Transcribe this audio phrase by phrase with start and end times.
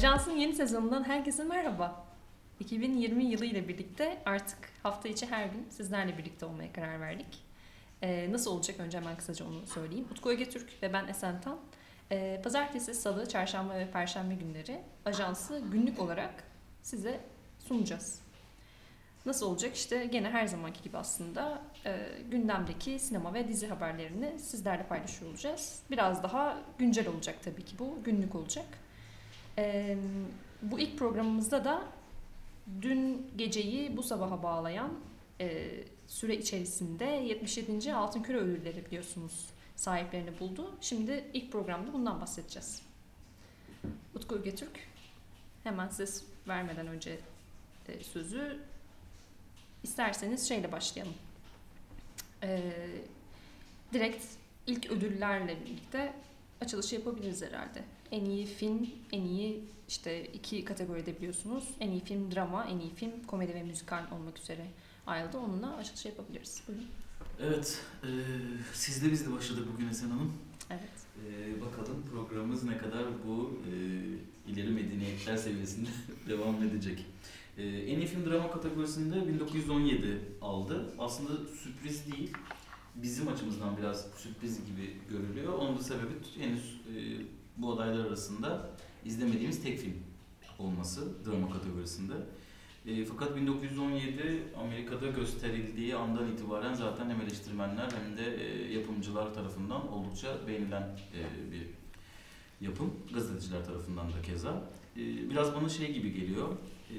[0.00, 2.04] Ajansın yeni sezonundan herkese merhaba.
[2.60, 7.44] 2020 yılı ile birlikte artık hafta içi her gün sizlerle birlikte olmaya karar verdik.
[8.02, 10.08] Ee, nasıl olacak önce hemen kısaca onu söyleyeyim.
[10.10, 11.58] Utku Ögetürk ve ben Esen Tan.
[12.12, 16.44] Ee, pazartesi, salı, çarşamba ve perşembe günleri ajansı günlük olarak
[16.82, 17.20] size
[17.58, 18.22] sunacağız.
[19.26, 19.76] Nasıl olacak?
[19.76, 25.82] İşte gene her zamanki gibi aslında e, gündemdeki sinema ve dizi haberlerini sizlerle paylaşıyor olacağız.
[25.90, 27.98] Biraz daha güncel olacak tabii ki bu.
[28.04, 28.66] Günlük olacak.
[30.62, 31.82] Bu ilk programımızda da
[32.82, 34.90] dün geceyi bu sabaha bağlayan
[35.40, 35.70] e,
[36.06, 37.94] süre içerisinde 77.
[37.94, 39.46] Altın Küre Ödülleri biliyorsunuz
[39.76, 40.74] sahiplerini buldu.
[40.80, 42.82] Şimdi ilk programda bundan bahsedeceğiz.
[44.14, 44.88] Utku Götürk
[45.64, 47.18] hemen ses vermeden önce
[47.88, 48.60] e, sözü
[49.82, 51.14] isterseniz şeyle başlayalım.
[52.42, 52.72] E,
[53.92, 54.24] direkt
[54.66, 56.12] ilk ödüllerle birlikte
[56.60, 57.84] açılışı yapabiliriz herhalde.
[58.12, 61.64] En iyi film, en iyi işte iki kategoride biliyorsunuz.
[61.80, 64.66] En iyi film drama, en iyi film komedi ve müzikal olmak üzere
[65.06, 65.38] ayrıldı.
[65.38, 66.62] Onunla açılış yapabiliriz.
[66.68, 66.86] Buyurun.
[67.40, 68.08] Evet, e,
[68.74, 70.32] siz de biz de başladık bugün Esen Hanım.
[70.70, 71.00] Evet.
[71.26, 73.72] E, bakalım programımız ne kadar bu e,
[74.50, 75.88] ileri medeniyetler seviyesinde
[76.28, 77.06] devam edecek.
[77.58, 80.94] E, en iyi film drama kategorisinde 1917 aldı.
[80.98, 82.32] Aslında sürpriz değil.
[82.94, 85.52] Bizim açımızdan biraz sürpriz gibi görülüyor.
[85.52, 87.22] Onun da sebebi henüz e,
[87.56, 88.70] bu adaylar arasında
[89.04, 89.94] izlemediğimiz tek film
[90.58, 92.14] olması drama kategorisinde.
[92.86, 99.92] E, fakat 1917 Amerika'da gösterildiği andan itibaren zaten hem eleştirmenler hem de e, yapımcılar tarafından
[99.92, 101.66] oldukça beğenilen e, bir
[102.66, 102.94] yapım.
[103.14, 104.62] Gazeteciler tarafından da keza.
[104.96, 106.48] E, biraz bana şey gibi geliyor.
[106.90, 106.96] E,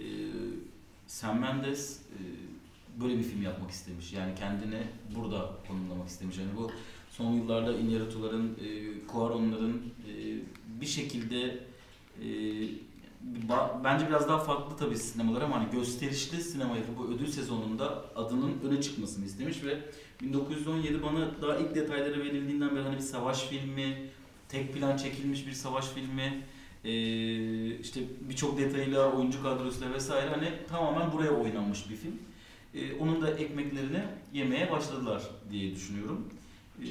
[1.07, 2.19] Sam Mendes e,
[3.01, 4.13] böyle bir film yapmak istemiş.
[4.13, 4.83] Yani kendini
[5.15, 6.37] burada konumlamak istemiş.
[6.37, 6.71] Yani bu
[7.11, 8.67] son yıllarda Iñárritu'ların, e,
[9.11, 10.11] Cuarón'ların e,
[10.81, 11.57] bir şekilde
[12.23, 12.27] e,
[13.83, 18.59] bence biraz daha farklı tabii sinemalar ama hani gösterişli sinema yapıp bu ödül sezonunda adının
[18.69, 19.77] öne çıkmasını istemiş ve
[20.21, 24.09] 1917 bana daha ilk detayları verildiğinden beri hani bir savaş filmi,
[24.49, 26.43] tek plan çekilmiş bir savaş filmi,
[26.85, 32.19] e, işte birçok detayıyla, oyuncu kadrosuyla vesaire hani tamamen buraya oynanmış bir film.
[32.73, 34.03] E, onun da ekmeklerini
[34.33, 36.29] yemeye başladılar diye düşünüyorum.
[36.81, 36.87] E,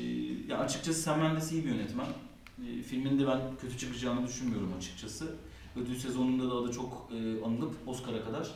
[0.49, 2.07] ya açıkçası Sam Mendes iyi bir yönetmen.
[2.69, 5.35] E, filmin de ben kötü çıkacağını düşünmüyorum açıkçası.
[5.77, 8.51] Ödül sezonunda da adı çok e, anılıp Oscar'a kadar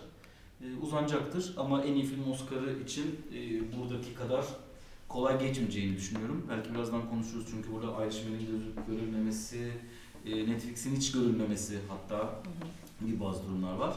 [0.61, 1.55] e, uzanacaktır.
[1.56, 4.44] Ama en iyi film Oscar'ı için e, buradaki kadar
[5.09, 6.47] kolay geçmeyeceğini düşünüyorum.
[6.50, 9.73] Belki birazdan konuşuruz çünkü burada görü- görülmemesi,
[10.27, 12.43] e, Netflix'in hiç görülmemesi hatta
[13.06, 13.97] gibi bazı durumlar var.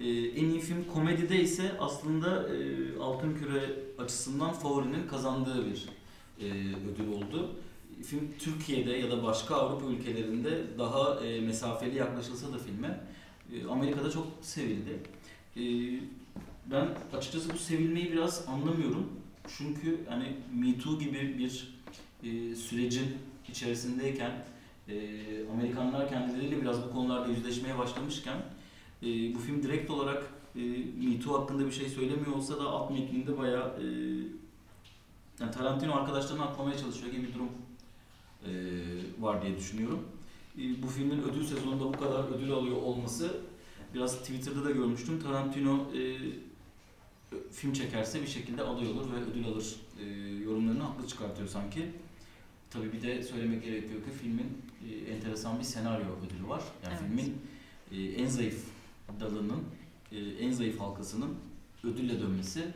[0.00, 5.88] E, en iyi film komedide ise aslında e, Altın Küre açısından favorinin kazandığı bir
[6.40, 6.44] e,
[6.92, 7.50] ödül oldu.
[8.02, 13.00] Film Türkiye'de ya da başka Avrupa ülkelerinde daha e, mesafeli yaklaşılsa da filme
[13.52, 15.00] e, Amerika'da çok sevildi.
[15.56, 15.62] E,
[16.66, 19.06] ben açıkçası bu sevilmeyi biraz anlamıyorum.
[19.58, 21.78] Çünkü hani Me Too gibi bir
[22.22, 23.16] e, sürecin
[23.48, 24.44] içerisindeyken
[24.88, 24.94] e,
[25.52, 28.36] Amerikanlar kendileriyle biraz bu konularda yüzleşmeye başlamışken
[29.02, 30.24] e, bu film direkt olarak
[30.56, 30.60] e,
[31.06, 33.86] Me Too hakkında bir şey söylemiyor olsa da alt metninde bayağı e,
[35.40, 37.48] yani Tarantino arkadaşlarını aklamaya çalışıyor gibi bir durum
[38.46, 38.52] e,
[39.22, 40.04] var diye düşünüyorum.
[40.58, 43.36] E, bu filmin ödül sezonunda bu kadar ödül alıyor olması
[43.94, 45.20] biraz Twitter'da da görmüştüm.
[45.22, 46.16] Tarantino e,
[47.52, 50.04] film çekerse bir şekilde aday olur ve ödül alır e,
[50.44, 51.86] yorumlarını haklı çıkartıyor sanki.
[52.70, 56.62] Tabii bir de söylemek gerekiyor ki filmin e, enteresan bir senaryo ödülü var.
[56.84, 57.02] Yani Evet.
[57.08, 57.36] filmin
[57.92, 58.64] e, en zayıf
[59.20, 59.62] dalının,
[60.12, 61.34] e, en zayıf halkasının
[61.84, 62.74] ödülle dönmesi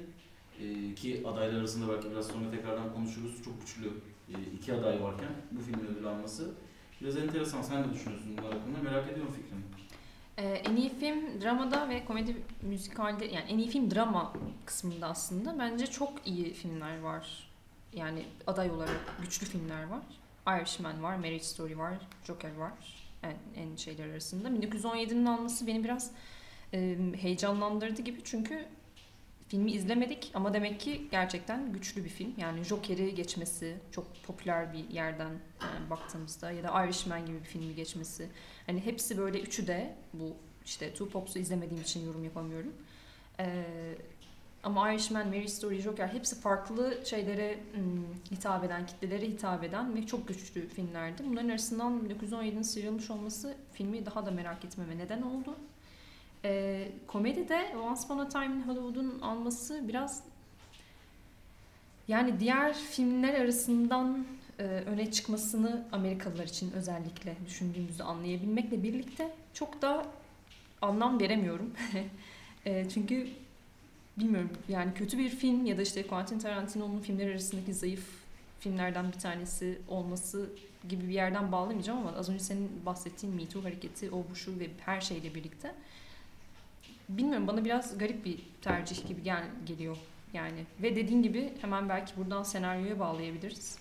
[0.62, 3.42] e, ki adaylar arasında belki biraz sonra tekrardan konuşuruz.
[3.44, 3.86] Çok güçlü
[4.28, 6.50] e, iki aday varken bu filmin ödül alması
[7.00, 7.62] biraz enteresan.
[7.62, 8.78] Sen ne düşünüyorsun bunlar hakkında?
[8.82, 9.60] Merak ediyorum fikrini.
[10.38, 14.32] Ee, en iyi film dramada ve komedi müzikalde yani en iyi film drama
[14.66, 17.50] kısmında aslında bence çok iyi filmler var.
[17.92, 20.02] Yani aday olarak güçlü filmler var.
[20.60, 21.94] Irishman var, Marriage Story var,
[22.24, 22.72] Joker var
[23.22, 24.48] en, en şeyler arasında.
[24.48, 26.10] 1917'nin alması beni biraz
[26.74, 28.66] e, heyecanlandırdı gibi çünkü
[29.52, 32.34] filmi izlemedik ama demek ki gerçekten güçlü bir film.
[32.38, 37.74] Yani Joker'i geçmesi çok popüler bir yerden e, baktığımızda ya da Irishman gibi bir filmi
[37.74, 38.28] geçmesi.
[38.66, 42.72] Hani hepsi böyle üçü de bu işte Two Pops'u izlemediğim için yorum yapamıyorum.
[43.40, 43.64] Ee,
[44.62, 50.06] ama Irishman, Marriage Story, Joker hepsi farklı şeylere hmm, hitap eden, kitlelere hitap eden ve
[50.06, 51.22] çok güçlü filmlerdi.
[51.26, 55.56] Bunların arasından 1917'nin sıyrılmış olması filmi daha da merak etmeme neden oldu.
[56.44, 60.22] Ee, komedi de Once Upon a Time in Hollywood'un alması biraz
[62.08, 64.26] yani diğer filmler arasından
[64.58, 70.06] e, öne çıkmasını Amerikalılar için özellikle düşündüğümüzde anlayabilmekle birlikte çok da
[70.82, 71.72] anlam veremiyorum.
[72.66, 73.28] E, çünkü
[74.18, 78.08] bilmiyorum yani kötü bir film ya da işte Quentin Tarantino'nun filmler arasındaki zayıf
[78.60, 80.50] filmlerden bir tanesi olması
[80.88, 84.60] gibi bir yerden bağlamayacağım ama az önce senin bahsettiğin Me Too hareketi, o bu şu
[84.60, 85.74] ve her şeyle birlikte
[87.16, 89.96] bilmiyorum bana biraz garip bir tercih gibi gel geliyor
[90.32, 90.66] yani.
[90.82, 93.78] Ve dediğin gibi hemen belki buradan senaryoya bağlayabiliriz.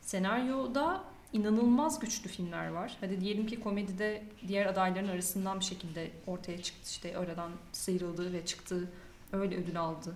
[0.00, 2.96] Senaryoda inanılmaz güçlü filmler var.
[3.00, 8.46] Hadi diyelim ki komedide diğer adayların arasından bir şekilde ortaya çıktı işte aradan sıyrıldı ve
[8.46, 8.88] çıktı
[9.32, 10.14] öyle ödül aldı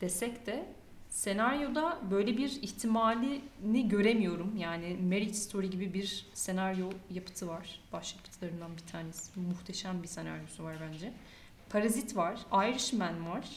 [0.00, 0.66] desek de
[1.08, 4.56] senaryoda böyle bir ihtimalini göremiyorum.
[4.56, 7.80] Yani Marriage Story gibi bir senaryo yapıtı var.
[7.92, 9.40] Başyapıtlarından bir tanesi.
[9.40, 11.12] Muhteşem bir senaryosu var bence.
[11.70, 12.40] Parazit var.
[12.52, 13.48] Irishman var.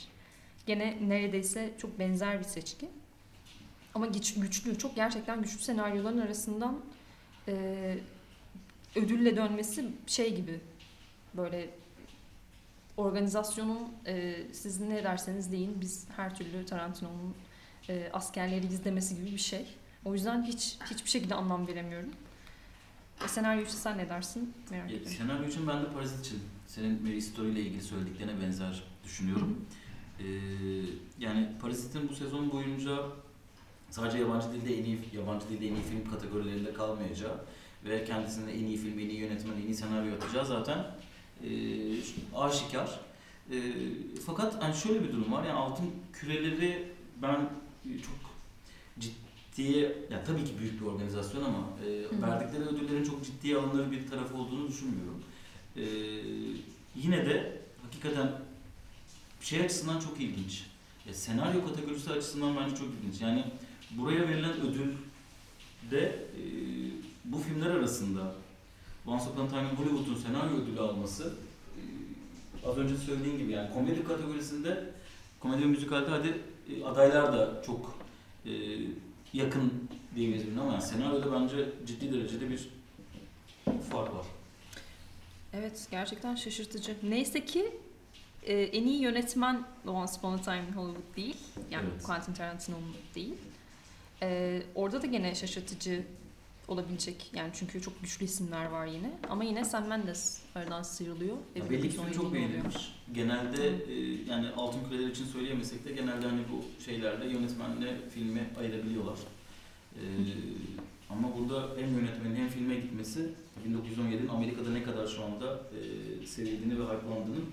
[0.65, 2.89] Gene neredeyse çok benzer bir seçki.
[3.95, 6.79] Ama güç, güçlü, çok gerçekten güçlü senaryoların arasından
[7.47, 7.97] e,
[8.95, 10.59] ödülle dönmesi şey gibi
[11.37, 11.69] böyle
[12.97, 17.35] organizasyonun e, siz ne derseniz deyin biz her türlü Tarantino'nun
[17.89, 19.65] e, askerleri izlemesi gibi bir şey.
[20.05, 22.09] O yüzden hiç hiçbir şekilde anlam veremiyorum.
[23.25, 24.53] E, senaryo için sen ne dersin?
[24.71, 25.17] Merak Ya, ediyorum.
[25.17, 26.39] senaryo için ben de Parazit için
[26.75, 29.65] senin Mary Story ile ilgili söylediklerine benzer düşünüyorum.
[30.19, 30.25] Ee,
[31.19, 32.99] yani Parazit'in bu sezon boyunca
[33.89, 37.37] sadece yabancı dilde en iyi yabancı dilde en iyi film kategorilerinde kalmayacağı
[37.85, 40.85] ve kendisine en iyi film, en iyi yönetmen, en iyi senaryo atacağı zaten
[41.43, 41.49] e,
[42.35, 42.99] aşikar.
[43.51, 43.57] E,
[44.25, 45.43] fakat hani şöyle bir durum var.
[45.43, 46.91] Yani altın küreleri
[47.21, 47.49] ben
[47.83, 48.33] çok
[48.99, 49.81] ciddiye
[50.11, 54.37] ya tabii ki büyük bir organizasyon ama e, verdikleri ödüllerin çok ciddiye alınır bir tarafı
[54.37, 55.23] olduğunu düşünmüyorum.
[55.77, 55.83] E,
[56.95, 58.31] yine de hakikaten
[59.41, 60.63] şey açısından çok ilginç.
[61.07, 63.21] E, senaryo kategorisi açısından bence çok ilginç.
[63.21, 63.43] Yani
[63.91, 64.91] buraya verilen ödül
[65.91, 66.41] de e,
[67.25, 68.35] bu filmler arasında
[69.05, 71.33] Once Upon a Time in Hollywood'un senaryo ödülü alması
[71.77, 74.83] e, az önce söylediğim gibi yani komedi kategorisinde
[75.39, 77.97] komedi ve müzikalde hadi e, adaylar da çok
[78.45, 78.51] e,
[79.33, 79.73] yakın
[80.15, 82.69] diyebiliriz ama yani senaryoda bence ciddi derecede bir
[83.91, 84.25] fark var.
[85.53, 86.95] Evet gerçekten şaşırtıcı.
[87.03, 87.71] Neyse ki
[88.43, 91.37] e, en iyi yönetmen Once Upon a Time in Hollywood değil.
[91.71, 92.03] Yani Evet.
[92.03, 93.33] Quentin Tarantino'nun değil.
[94.21, 96.03] E, orada da gene şaşırtıcı
[96.67, 97.31] olabilecek.
[97.33, 99.11] Yani çünkü çok güçlü isimler var yine.
[99.29, 101.37] Ama yine Sam Mendes aradan sıyrılıyor.
[101.55, 102.95] Ya belli ki çok beğenilmiş.
[103.13, 109.17] Genelde e, yani altın küreler için söyleyemesek de genelde hani bu şeylerde yönetmenle filmi ayırabiliyorlar.
[109.95, 110.01] E,
[111.17, 113.33] ama burada hem yönetmenin hem filme gitmesi
[113.67, 115.61] 1917'nin Amerika'da ne kadar şu anda
[116.21, 117.45] e, sevildiğini ve hype'landığının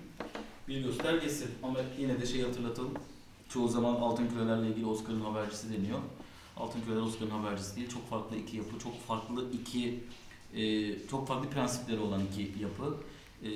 [0.68, 1.46] bir göstergesi.
[1.62, 2.92] Ama yine de şey hatırlatalım.
[3.48, 5.98] Çoğu zaman altın kürelerle ilgili Oscar'ın habercisi deniyor.
[6.56, 7.88] Altın küreler Oscar'ın habercisi değil.
[7.88, 10.00] Çok farklı iki yapı, çok farklı iki
[10.54, 12.96] e, çok farklı prensipleri olan iki yapı.
[13.42, 13.50] E,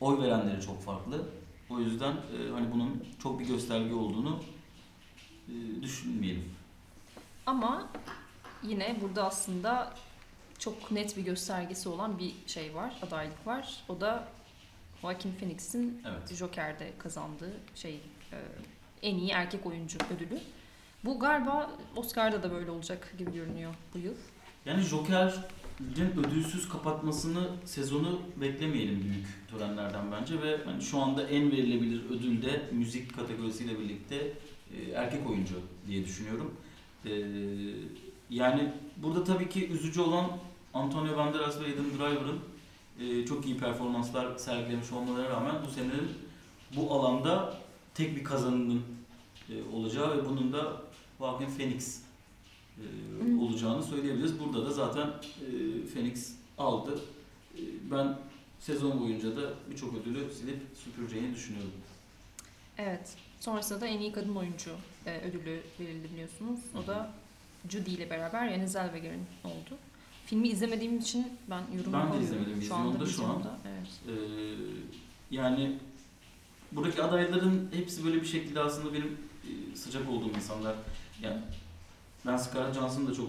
[0.00, 1.24] oy verenleri çok farklı.
[1.70, 4.40] O yüzden e, hani bunun çok bir gösterge olduğunu
[5.48, 6.44] e, düşünmeyelim.
[7.46, 7.88] Ama
[8.68, 9.94] yine burada aslında
[10.58, 13.84] çok net bir göstergesi olan bir şey var, adaylık var.
[13.88, 14.28] O da
[15.02, 16.34] Joaquin Phoenix'in Evet.
[16.34, 18.00] Joker'de kazandığı şey
[18.32, 18.38] e,
[19.02, 20.40] en iyi erkek oyuncu ödülü.
[21.04, 24.14] Bu galiba Oscar'da da böyle olacak gibi görünüyor bu yıl.
[24.66, 32.10] Yani Joker'in ödülsüz kapatmasını sezonu beklemeyelim büyük törenlerden bence ve hani şu anda en verilebilir
[32.10, 34.32] ödül de müzik kategorisiyle birlikte
[34.74, 35.54] e, erkek oyuncu
[35.86, 36.54] diye düşünüyorum.
[37.04, 37.10] E,
[38.30, 40.30] yani burada tabii ki üzücü olan
[40.74, 42.38] Antonio Banderas ve Adam Driver'ın
[43.00, 46.08] e, çok iyi performanslar sergilemiş olmalarına rağmen bu senenin
[46.76, 47.54] bu alanda
[47.94, 48.82] tek bir kazanının
[49.50, 50.82] e, olacağı ve bunun da
[51.18, 52.02] Joaquin Phoenix
[52.78, 52.84] e,
[53.40, 54.40] olacağını söyleyebiliriz.
[54.40, 57.00] Burada da zaten e, Phoenix aldı.
[57.54, 58.18] E, ben
[58.58, 61.72] sezon boyunca da birçok ödülü silip süpüreceğini düşünüyorum.
[62.78, 63.16] Evet.
[63.40, 64.70] Sonrasında da en iyi kadın oyuncu
[65.06, 66.60] e, ödülü verildi biliyorsunuz.
[66.84, 67.12] O da
[67.70, 69.78] Judy ile beraber Renée Zellweger'in oldu.
[70.26, 72.62] Filmi izlemediğim için ben yorum Ben de izlemedim.
[72.62, 73.42] Şu anda Vizyonda şu an.
[73.66, 73.88] Evet.
[74.08, 74.14] E,
[75.30, 75.78] yani
[76.72, 80.74] buradaki adayların hepsi böyle bir şekilde aslında benim e, sıcak olduğum insanlar.
[81.22, 81.40] Yani
[82.26, 83.28] ben Scarlett Johansson'ı da çok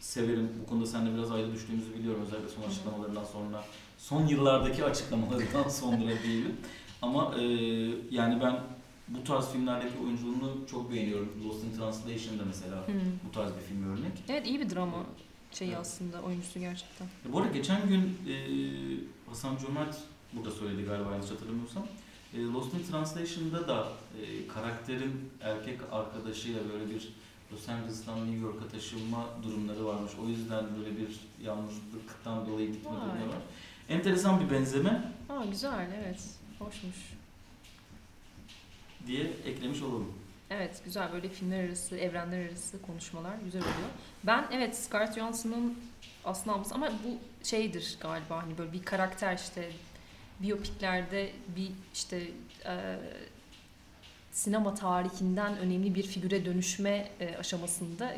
[0.00, 0.50] severim.
[0.62, 2.22] Bu konuda seninle biraz ayrı düştüğümüzü biliyorum.
[2.26, 3.64] Özellikle son açıklamalarından sonra.
[3.98, 6.56] Son yıllardaki açıklamalarından sonra diyelim.
[7.02, 7.42] Ama e,
[8.10, 8.60] yani ben
[9.08, 11.32] bu tarz filmlerdeki oyunculuğunu çok beğeniyorum.
[11.48, 12.94] Lost in Translation'da mesela Hmm.
[13.28, 14.12] bu tarz bir film örnek.
[14.28, 14.96] Evet iyi bir drama
[15.52, 15.80] şeyi Evet.
[15.80, 17.04] aslında oyuncusu gerçekten.
[17.28, 18.34] E, bu arada geçen gün e,
[19.28, 19.96] Hasan Cömert
[20.32, 21.86] burada söyledi galiba yanlış hatırlamıyorsam.
[22.34, 23.88] E, Lost in Translation'da da
[24.22, 27.08] e, karakterin erkek arkadaşıyla böyle bir
[27.52, 30.12] Los Angeles'tan New York'a taşınma durumları varmış.
[30.24, 32.96] O yüzden böyle bir yalnızlıktan dolayı gitme Vay.
[33.00, 33.38] durumu var.
[33.88, 35.12] Enteresan bir benzeme.
[35.28, 36.24] Aa güzel evet.
[36.58, 36.96] Hoşmuş.
[39.06, 40.12] Diye eklemiş olalım.
[40.50, 43.88] Evet güzel böyle filmler arası, evrenler arası konuşmalar güzel oluyor.
[44.24, 45.78] Ben evet Scarlett Johansson'ın
[46.24, 49.70] aslında ablamız ama bu şeydir galiba hani böyle bir karakter işte
[50.40, 52.22] biyopiklerde bir işte
[52.66, 52.96] e,
[54.32, 58.12] sinema tarihinden önemli bir figüre dönüşme e, aşamasında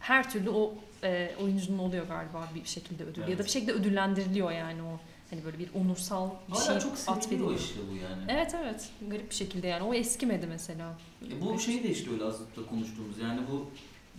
[0.00, 0.74] her türlü o
[1.04, 3.44] e, oyuncunun oluyor galiba bir şekilde ödül ya da Evet.
[3.44, 5.00] bir şekilde ödüllendiriliyor yani o
[5.32, 7.54] hani böyle bir onursal bir Hala şey çok seviliyor atfediliyor.
[7.58, 8.22] işte bu yani.
[8.28, 10.98] Evet evet garip bir şekilde yani o eskimedi mesela.
[11.30, 12.36] E bu şey de işte öyle az
[12.70, 13.66] konuştuğumuz yani bu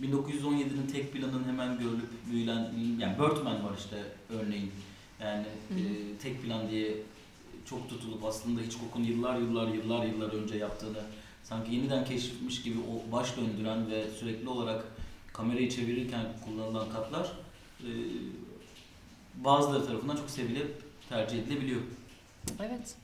[0.04, 3.96] 1917'nin tek planın hemen görülüp büyülen yani Birdman var işte
[4.30, 4.72] örneğin
[5.20, 5.78] yani Hı hı.
[5.78, 6.96] e, tek plan diye
[7.66, 11.00] çok tutulup aslında Hitchcock'un yıllar yıllar yıllar yıllar önce yaptığını
[11.42, 14.84] sanki yeniden keşfetmiş gibi o baş döndüren ve sürekli olarak
[15.32, 17.32] kamerayı çevirirken kullanılan katlar
[17.80, 17.90] e,
[19.34, 21.80] bazıları tarafından çok sevilip tercih edilebiliyor.
[22.60, 22.96] Evet.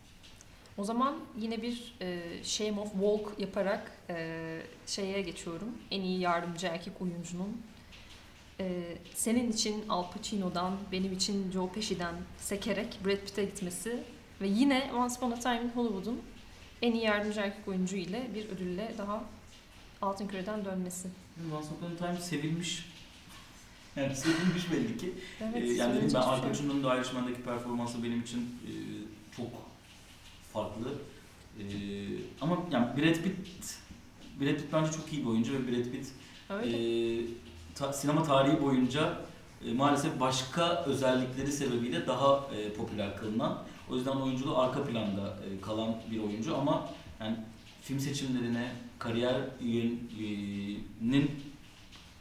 [0.78, 5.68] O zaman yine bir e, Shame of Walk yaparak e, şeye geçiyorum.
[5.90, 7.62] En iyi yardımcı erkek oyuncunun
[8.60, 14.02] e, senin için Al Pacino'dan, benim için Joe Pesci'den sekerek Brad Pitt'e gitmesi
[14.40, 16.20] ve yine Once Upon a Time in Hollywood'un
[16.82, 19.24] en iyi yardımcı erkek oyuncu ile bir ödülle daha
[20.02, 21.08] Altın Küre'den dönmesi.
[21.56, 22.86] Once Upon a Time sevilmiş.
[23.96, 25.12] Yani sevilmiş belli ki.
[25.42, 26.40] Evet, Ee, yani dedim ben.
[26.48, 28.70] Pacino'nun da Irishman'daki performansı benim için e,
[29.36, 29.46] çok
[30.52, 30.88] farklı.
[31.58, 31.62] E,
[32.40, 33.78] ama yani Brad Pitt
[34.40, 36.06] Brad Pitt bence çok iyi bir oyuncu ve Brad Pitt
[36.50, 37.20] Öyle.
[37.20, 37.24] e,
[37.74, 39.20] ta- sinema tarihi boyunca
[39.66, 43.62] e, maalesef başka özellikleri sebebiyle daha e, popüler kılınan.
[43.90, 46.88] O yüzden oyunculuğu arka planda e, kalan bir oyuncu ama
[47.20, 47.36] yani
[47.82, 51.30] film seçimlerine, kariyerinin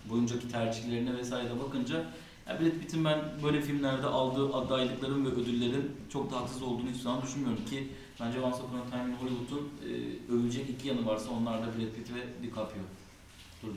[0.10, 2.06] boyuncaki tercihlerine vesaire bakınca
[2.48, 7.02] ya Brad Pitt'in ben böyle filmlerde aldığı adaylıkların ve ödüllerin çok da haksız olduğunu hiç
[7.02, 7.88] zaman düşünmüyorum ki
[8.20, 9.92] bence Once Upon a Time in Hollywood'un e,
[10.34, 12.84] övülecek iki yanı varsa onlar da Brad Pitt ve DiCaprio.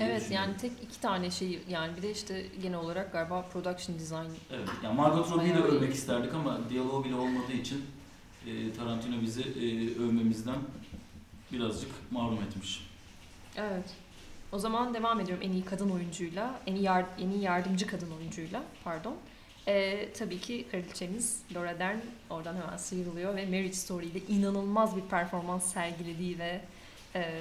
[0.00, 4.30] Evet yani tek iki tane şey yani bir de işte genel olarak galiba production design
[4.50, 7.84] Evet, yani Margot Robbie'yi de övmek isterdik ama diyaloğu bile olmadığı için
[8.46, 10.58] e, Tarantino bizi e, övmemizden
[11.52, 12.88] birazcık mahrum etmiş.
[13.56, 13.94] Evet.
[14.52, 18.10] O zaman devam ediyorum en iyi kadın oyuncuyla, en iyi, yar- en iyi yardımcı kadın
[18.10, 19.16] oyuncuyla, pardon.
[19.68, 21.96] Ee, tabii ki kraliçemiz Laura Dern
[22.30, 26.60] oradan hemen sıyrılıyor ve Marriage Story'de inanılmaz bir performans sergilediği ve
[27.14, 27.40] e,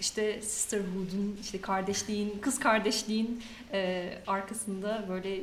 [0.00, 5.40] işte sisterhood'un, işte kardeşliğin, kız kardeşliğin e, arkasında böyle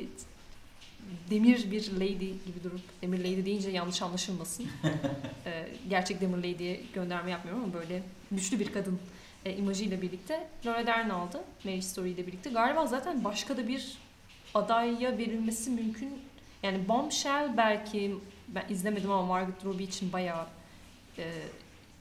[1.30, 4.66] demir bir lady gibi durup, demir lady deyince yanlış anlaşılmasın.
[5.46, 8.98] E, gerçek demir lady'ye gönderme yapmıyorum ama böyle güçlü bir kadın
[9.44, 11.44] e, imajıyla birlikte Laura Dern aldı.
[11.64, 12.50] Marriage Story ile birlikte.
[12.50, 13.98] Galiba zaten başka da bir
[14.54, 16.10] adaya verilmesi mümkün.
[16.62, 18.14] Yani Bombshell belki
[18.48, 20.46] ben izlemedim ama Margot Robbie için bayağı
[21.18, 21.32] e,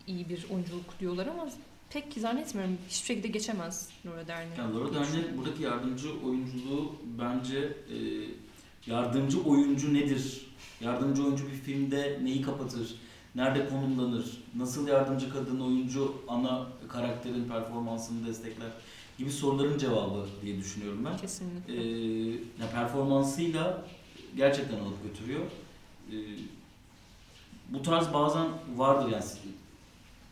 [0.08, 1.50] iyi bir oyunculuk diyorlar ama
[1.90, 2.78] pek zannetmiyorum.
[2.90, 4.58] Hiçbir şekilde geçemez Laura Dern'i.
[4.58, 7.98] Yani Laura Dern'in buradaki yardımcı oyunculuğu bence e,
[8.88, 10.46] yardımcı oyuncu nedir?
[10.82, 12.96] Yardımcı oyuncu bir filmde neyi kapatır?
[13.36, 14.26] Nerede konumlanır?
[14.56, 18.68] Nasıl yardımcı kadın oyuncu ana karakterin performansını destekler?
[19.18, 21.18] Gibi soruların cevabı diye düşünüyorum ben.
[21.18, 21.74] Kesinlikle.
[21.76, 23.86] Ee, ya performansıyla
[24.38, 25.42] gerçekten alıp götürüyor.
[26.12, 26.16] Ee,
[27.70, 29.24] bu tarz bazen vardır yani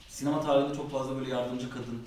[0.08, 2.00] sinema tarihinde çok fazla böyle yardımcı kadın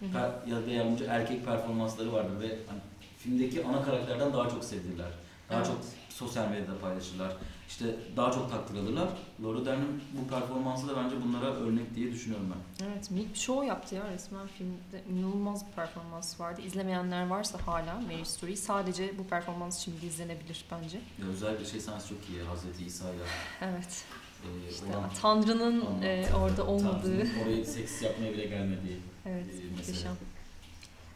[0.00, 0.10] Hı hı.
[0.18, 2.80] per- ya da yardımcı erkek performansları vardır ve hani
[3.18, 5.10] filmdeki ana karakterden daha çok sevilirler.
[5.50, 5.66] Daha Evet.
[5.66, 7.36] çok sosyal medyada paylaşırlar.
[7.68, 7.84] İşte
[8.16, 9.08] daha çok takdir alırlar.
[9.42, 12.86] Laura Dern'in bu performansı da bence bunlara örnek diye düşünüyorum ben.
[12.86, 15.04] Evet, bir show yaptı ya resmen filmde.
[15.12, 16.60] inanılmaz bir performans vardı.
[16.66, 20.96] İzlemeyenler varsa hala Marriage Story sadece bu performans bile izlenebilir bence.
[20.96, 22.42] Ya özellikle şey sahnesi çok iyi.
[22.42, 23.24] Hazreti İsa'yla
[23.62, 24.04] Evet.
[24.44, 27.26] e, İşte olan Tanrı'nın e, orada olmadığı.
[27.44, 28.96] Oraya seks yapmaya bile gelmediği.
[29.26, 30.12] Evet, e, muhteşem.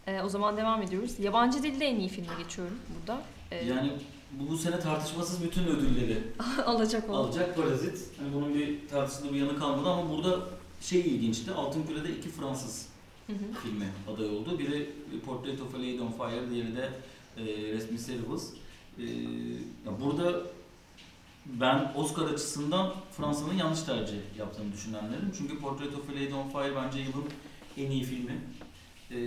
[0.06, 1.18] E, o zaman devam ediyoruz.
[1.20, 3.22] Yabancı dilde en iyi filme geçiyorum burada.
[3.50, 3.92] E, Yani
[4.32, 6.22] bu, sene tartışmasız bütün ödülleri
[6.66, 7.18] alacak olan.
[7.18, 7.98] alacak Parazit.
[8.18, 10.40] Hani bunun bir tartışılı bir yanı kalmadı ama burada
[10.80, 11.52] şey ilginçti.
[11.52, 12.88] Altın Küre'de iki Fransız
[13.26, 13.60] Hı hı.
[13.62, 14.58] filmi aday oldu.
[14.58, 14.90] Biri
[15.26, 16.90] Portrait of a Lady on Fire, diğeri de
[17.36, 18.44] e, Resmi Servus.
[18.98, 19.04] E,
[20.00, 20.42] burada
[21.46, 25.32] ben Oscar açısından Fransa'nın yanlış tercih yaptığını düşünenlerim.
[25.38, 27.24] Çünkü Portrait of a Lady on Fire bence yılın
[27.76, 28.40] en iyi filmi.
[29.10, 29.18] E,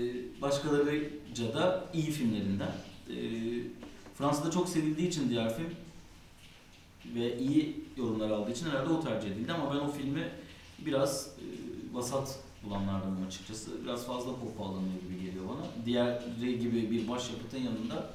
[0.41, 2.71] başkalarıca da iyi filmlerinden.
[3.09, 3.15] E,
[4.17, 5.73] Fransa'da çok sevildiği için diğer film
[7.15, 10.29] ve iyi yorumlar aldığı için herhalde o tercih edildi ama ben o filmi
[10.79, 11.45] biraz e,
[11.95, 13.83] vasat bulanlardanım açıkçası.
[13.83, 15.85] Biraz fazla pop bağlanıyor gibi geliyor bana.
[15.85, 18.09] Diğeri gibi bir başyapıtın yanında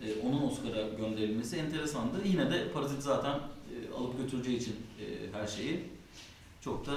[0.00, 2.16] e, onun Oscar'a gönderilmesi enteresandı.
[2.24, 5.84] Yine de Parazit zaten e, alıp götüreceği için e, her şeyi
[6.60, 6.92] çok da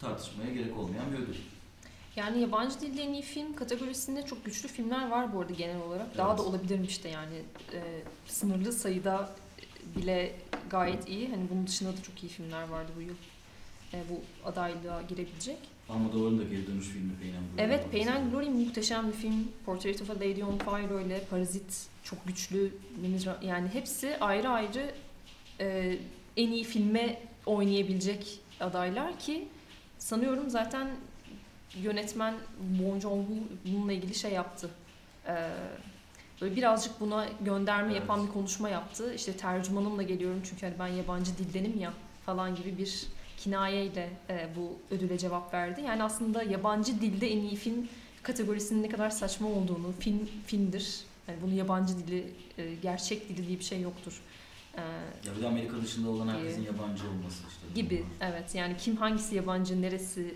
[0.00, 1.36] tartışmaya gerek olmayan bir ödül.
[2.16, 6.16] Yani yabancı dilde en iyi film kategorisinde çok güçlü filmler var bu arada genel olarak.
[6.16, 6.38] Daha Evet.
[6.38, 7.34] da olabilirmiş de yani
[7.72, 7.80] e,
[8.26, 9.30] sınırlı sayıda
[9.96, 10.32] bile
[10.70, 11.28] gayet iyi.
[11.30, 13.14] Hani bunun dışında da çok iyi filmler vardı bu yıl.
[13.94, 15.58] E, bu adaylığa girebilecek.
[15.88, 17.66] Almodovar'ın da geri dönüş filmi Pain and Glory.
[17.66, 19.48] Evet, Pain and Glory muhteşem bir film.
[19.66, 21.24] Portrait of a Lady on Fire öyle.
[21.24, 22.74] Parazit çok güçlü.
[23.42, 24.94] Yani hepsi ayrı ayrı
[25.60, 25.96] e,
[26.36, 29.48] en iyi filme oynayabilecek adaylar ki
[29.98, 30.90] sanıyorum zaten
[31.82, 33.26] yönetmen Bong Joon-ho
[33.66, 34.70] bununla ilgili şey yaptı.
[35.26, 35.48] E,
[36.40, 38.00] böyle birazcık buna gönderme Evet.
[38.00, 39.14] yapan bir konuşma yaptı.
[39.14, 41.92] İşte tercümanımla geliyorum çünkü hani ben yabancı dildenim ya
[42.26, 43.06] falan gibi bir
[43.38, 45.80] kinayeyle e, bu ödüle cevap verdi.
[45.80, 47.88] Yani aslında yabancı dilde en iyi film
[48.22, 51.00] kategorisinin ne kadar saçma olduğunu, film filmdir.
[51.28, 52.24] Yani bunu yabancı dili,
[52.58, 54.20] e, gerçek dili diye bir şey yoktur.
[54.76, 54.80] E,
[55.28, 57.80] Ya bir de Amerika dışında olan herkesin yabancı olması işte.
[57.80, 60.34] gibi evet yani kim hangisi yabancı neresi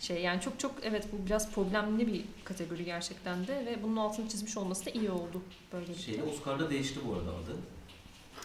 [0.00, 4.28] şey yani çok çok evet bu biraz problemli bir kategori gerçekten de ve bunun altını
[4.28, 5.94] çizmiş olması da iyi oldu böyle.
[5.94, 7.56] Şeyde Oscar'da değişti bu arada adı.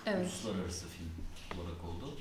[0.06, 0.26] Evet.
[0.46, 1.10] Uluslararası film
[1.62, 2.18] olarak oldu.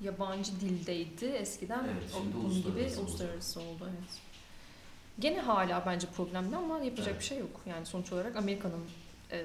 [0.00, 1.84] Yabancı dildeydi eskiden.
[1.84, 3.10] Evet, şimdi Onun gibi uluslararası oldu.
[3.10, 3.84] uluslararası oldu.
[3.90, 4.20] Evet.
[5.18, 7.20] Gene hala bence problemli ama yapacak Evet.
[7.20, 7.60] bir şey yok.
[7.66, 8.84] Yani sonuç olarak Amerika'nın
[9.32, 9.44] e,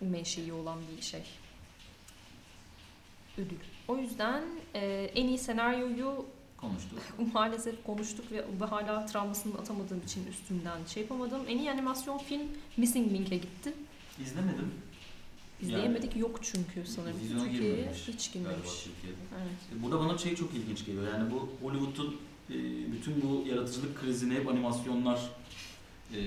[0.00, 1.22] menşei olan bir şey.
[3.38, 3.56] Ödül.
[3.88, 4.42] O yüzden
[4.74, 6.98] e, en iyi senaryoyu Konuştuk.
[7.34, 11.40] maalesef konuştuk ve, hala travmasını atamadığım için üstünden şey yapamadım.
[11.48, 12.42] En iyi animasyon film
[12.76, 13.72] Missing Link'e gitti.
[14.22, 14.70] İzlemedim.
[15.62, 17.20] İzleyemedik yok çünkü sanırım.
[17.20, 18.86] Vizyona Türkiye'ye hiç girmemiş.
[19.06, 19.82] Evet.
[19.82, 21.04] Burada bana şey çok ilginç geliyor.
[21.12, 22.16] Yani bu Hollywood'un
[22.50, 22.56] e,
[22.92, 25.30] bütün bu yaratıcılık krizini hep animasyonlar
[26.14, 26.20] e,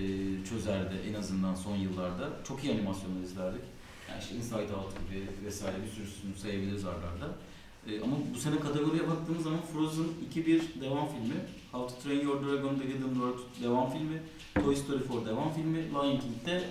[0.50, 2.30] çözerdi en azından son yıllarda.
[2.44, 3.62] Çok iyi animasyonlar izlerdik.
[4.10, 7.36] Yani işte Inside Out gibi vesaire bir sürüsünü sayabiliriz ardarda.
[7.92, 11.36] E, ama bu sene kategoriye baktığımız zaman Frozen 2-1 devam filmi,
[11.72, 14.22] How to Train Your Dragon The Hidden World devam filmi,
[14.64, 16.64] Toy Story 4 devam filmi, Lion King'de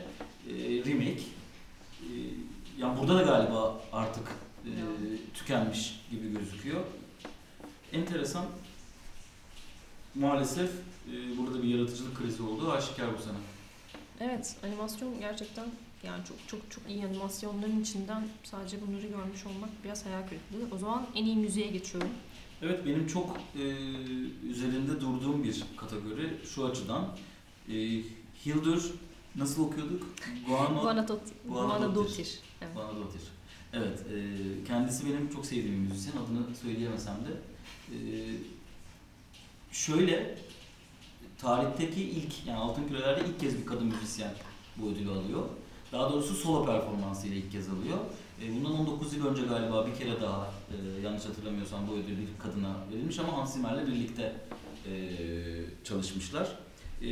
[0.48, 0.54] e,
[0.84, 1.22] remake.
[2.02, 2.12] E,
[2.78, 4.28] yani burada da galiba artık
[4.64, 4.72] e,
[5.34, 6.80] tükenmiş gibi gözüküyor.
[7.92, 8.46] Enteresan.
[10.14, 10.70] Maalesef
[11.12, 13.36] e, burada bir yaratıcılık krizi olduğu aşikar bu sene.
[14.20, 15.66] Evet, animasyon gerçekten
[16.02, 20.74] yani çok çok çok iyi animasyonların içinden sadece bunları görmüş olmak biraz hayal kırıklığı.
[20.74, 22.10] O zaman en iyi müziğe geçiyorum.
[22.62, 23.62] Evet benim çok e,
[24.48, 27.08] üzerinde durduğum bir kategori şu açıdan.
[27.68, 27.74] E,
[28.46, 28.90] Hildur
[29.36, 30.06] nasıl okuyorduk?
[30.46, 31.34] Guano Guanadotir.
[31.48, 32.38] Guanadotir.
[32.62, 32.74] Evet.
[32.74, 33.22] Guanadotir.
[33.72, 36.12] Evet, e, kendisi benim çok sevdiğim bir müzisyen.
[36.12, 37.32] Adını söyleyemesem de.
[37.94, 37.98] E,
[39.72, 40.38] şöyle,
[41.38, 44.34] tarihteki ilk, yani Altın Küreler'de ilk kez bir kadın müzisyen
[44.76, 45.48] bu ödülü alıyor.
[45.92, 47.98] Daha doğrusu solo performansıyla ilk kez alıyor.
[48.42, 52.26] E, bundan 19 yıl önce galiba bir kere daha, e, yanlış hatırlamıyorsam bu ödül bir
[52.38, 54.34] kadına verilmiş ama Hans Zimmer'le birlikte
[54.86, 54.92] e,
[55.84, 56.58] çalışmışlar.
[57.02, 57.06] E,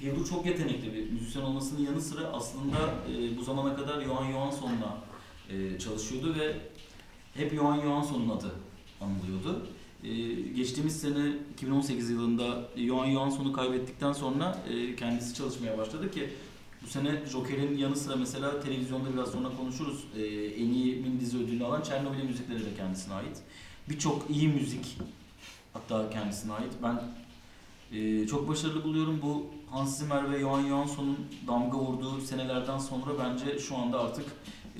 [0.00, 2.76] Hildur çok yetenekli bir müzisyen olmasının yanı sıra aslında
[3.12, 4.98] e, bu zamana kadar Johan Johansson'la
[5.50, 6.56] e, çalışıyordu ve
[7.34, 8.52] hep Johan Johansson'un adı
[9.00, 9.66] anılıyordu.
[10.04, 10.10] E,
[10.50, 16.30] geçtiğimiz sene 2018 yılında Johan Johansson'u kaybettikten sonra e, kendisi çalışmaya başladı ki
[16.82, 20.04] bu sene Joker'in yanı sıra mesela televizyonda biraz sonra konuşuruz.
[20.16, 23.36] E, en iyi mini dizi ödülünü alan Çernobil müzikleri de kendisine ait.
[23.88, 24.98] Birçok iyi müzik
[25.72, 26.72] hatta kendisine ait.
[26.82, 27.02] Ben
[27.98, 29.22] e, çok başarılı buluyorum.
[29.22, 34.26] Bu Hans Zimmer ve Johan Johansson'un damga vurduğu senelerden sonra bence şu anda artık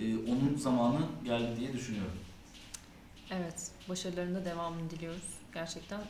[0.00, 2.16] e, onun zamanı geldi diye düşünüyorum.
[3.30, 5.22] Evet, başarılarında devamını diliyoruz.
[5.54, 6.00] Gerçekten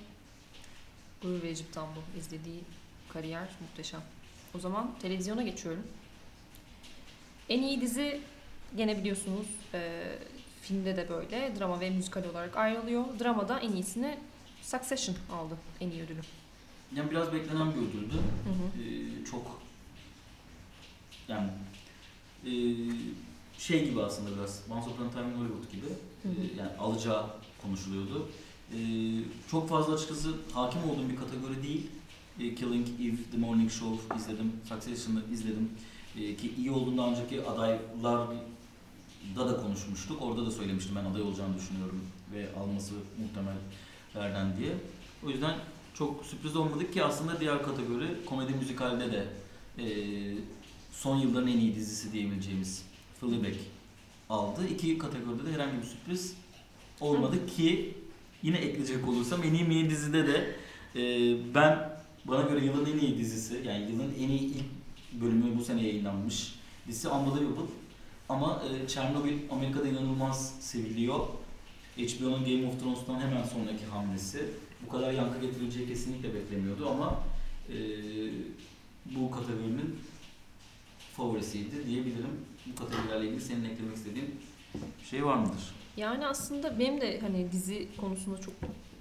[1.23, 2.01] gurur verici bir tablo.
[2.19, 2.61] İzlediği
[3.09, 4.01] kariyer muhteşem.
[4.55, 5.83] O zaman televizyona geçiyorum.
[7.49, 8.21] En iyi dizi
[8.77, 10.03] gene biliyorsunuz e,
[10.63, 13.05] filmde de böyle drama ve müzikal olarak ayrılıyor.
[13.21, 14.19] Dramada en iyisini
[14.63, 16.21] Succession aldı en iyi ödülü.
[16.97, 18.15] Yani biraz beklenen bir ödüldü.
[18.15, 18.83] Hı hı.
[18.83, 19.61] E, çok
[21.29, 21.49] yani
[22.47, 22.53] e,
[23.59, 25.87] şey gibi aslında biraz Once Upon a Time in Hollywood gibi
[26.23, 26.33] Hı hı.
[26.33, 27.27] e, yani alacağı
[27.63, 28.29] konuşuluyordu.
[28.73, 28.79] E,
[29.51, 31.91] çok fazla açıkçası hakim olduğum bir kategori değil.
[32.41, 35.71] E, Killing Eve, The Morning Show izledim, Succession'ı izledim.
[36.19, 38.37] E, ki iyi olduğunu daha önceki adaylarda
[39.37, 40.23] da konuşmuştuk.
[40.23, 42.01] Orada da söylemiştim ben aday olacağını düşünüyorum
[42.35, 44.73] ve alması muhtemellerden diye.
[45.27, 45.55] O yüzden
[45.95, 49.27] çok sürpriz olmadık ki aslında diğer kategori komedi müzikalde de
[49.79, 49.85] e,
[50.93, 52.85] son yılların en iyi dizisi diyebileceğimiz
[53.21, 53.55] Fleabag
[54.31, 54.69] aldı.
[54.69, 56.35] İki kategoride de herhangi bir sürpriz
[57.01, 57.95] olmadı ki
[58.43, 60.57] yine ekleyecek olursam en iyi mini dizide de
[61.55, 61.90] ben
[62.25, 64.65] bana göre yılın en iyi dizisi yani yılın en iyi ilk
[65.21, 66.55] bölümü bu sene yayınlanmış
[66.87, 67.73] dizisi Unbelievable
[68.29, 71.21] ama e, Chernobyl Amerika'da inanılmaz seviliyor.
[71.97, 74.45] HBO'nun Game of Thrones'tan hemen sonraki hamlesi.
[74.87, 77.21] Bu kadar yankı getireceği kesinlikle beklemiyordu ama
[77.69, 77.77] e,
[79.05, 79.99] bu kategorinin
[81.17, 82.47] favorisiydi diyebilirim.
[82.67, 84.35] Bu kategorilerle ilgili senin eklemek istediğin
[85.11, 85.75] şey var mıdır?
[85.97, 88.55] Yani aslında benim de hani dizi konusunda çok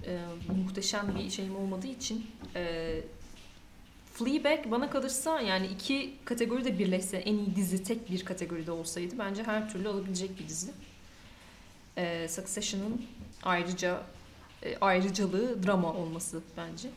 [0.06, 0.18] e,
[0.64, 3.00] muhteşem bir şeyim olmadığı için e,
[4.14, 9.42] Fleabag bana kalırsa yani iki kategoride birleşse en iyi dizi tek bir kategoride olsaydı bence
[9.42, 10.70] her türlü alabilecek bir dizi.
[11.96, 13.02] E, Succession'ın
[13.42, 14.02] ayrıca
[14.62, 16.90] e, ayrıcalığı drama olması bence.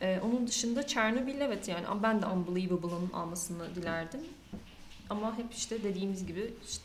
[0.00, 4.20] E, onun dışında Chernobyl evet yani ben de Unbelievable'ın almasını dilerdim.
[5.10, 6.84] Ama hep işte dediğimiz gibi işte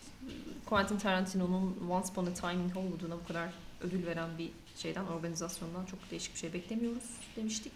[0.65, 3.49] Quentin Tarantino'nun Once Upon a Time in Hollywood'una bu kadar
[3.81, 7.03] ödül veren bir şeyden, organizasyondan çok değişik bir şey beklemiyoruz
[7.35, 7.73] demiştik.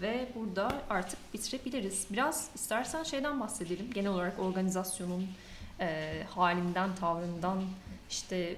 [0.00, 2.06] Ve burada artık bitirebiliriz.
[2.10, 3.90] Biraz istersen şeyden bahsedelim.
[3.94, 5.26] Genel olarak organizasyonun
[5.80, 7.62] e, halinden, tavrından,
[8.10, 8.56] işte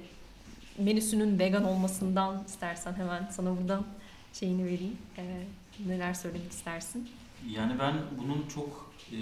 [0.79, 3.87] menüsünün vegan olmasından istersen hemen sana buradan
[4.33, 4.99] şeyini vereyim.
[5.19, 5.45] E,
[5.87, 7.11] neler söylemek istersin?
[7.51, 9.19] Yani ben bunun çok e,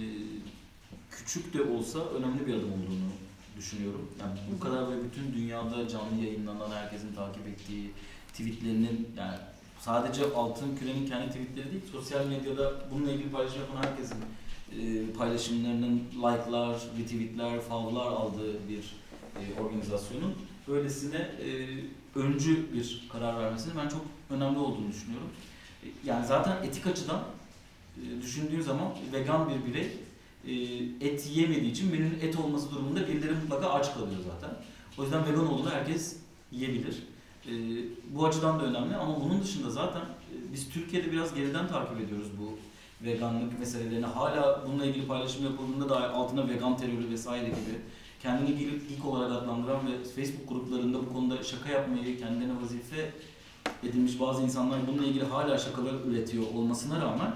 [1.10, 3.10] küçük de olsa önemli bir adım olduğunu
[3.56, 4.10] düşünüyorum.
[4.20, 7.90] Yani bu kadar ve bütün dünyada canlı yayınlanan herkesin takip ettiği
[8.38, 9.38] tweetlerinin yani
[9.80, 14.16] sadece Altın Küre'nin kendi tweetleri değil, sosyal medyada bununla ilgili paylaşım yapan herkesin
[14.72, 18.96] e, paylaşımlarının like'lar, retweet'ler, favlar aldığı bir
[19.36, 20.34] e, organizasyonun
[20.68, 21.48] böylesine e,
[22.14, 25.28] öncü bir karar vermesinin ben çok önemli olduğunu düşünüyorum.
[25.84, 27.24] E, yani zaten etik açıdan
[27.96, 29.88] e, düşündüğün zaman vegan bir birey
[30.46, 30.52] e,
[31.08, 34.56] et yiyemediği için menünün et olması durumunda birileri mutlaka aç kalıyor zaten.
[34.98, 36.16] O yüzden vegan olduğunu herkes
[36.52, 37.02] yiyebilir.
[37.48, 37.54] E,
[38.14, 42.28] bu açıdan da önemli ama bunun dışında zaten e, biz Türkiye'de biraz geriden takip ediyoruz
[42.40, 42.58] bu
[43.06, 44.06] veganlık meselelerini.
[44.06, 47.80] Hala bununla ilgili paylaşım yapıldığında da altına vegan terörü vesaire gibi
[48.22, 48.50] kendini
[48.96, 53.12] ilk olarak adlandıran ve Facebook gruplarında bu konuda şaka yapmayı kendine vazife
[53.82, 57.34] edilmiş bazı insanlar bununla ilgili hala şakalar üretiyor olmasına rağmen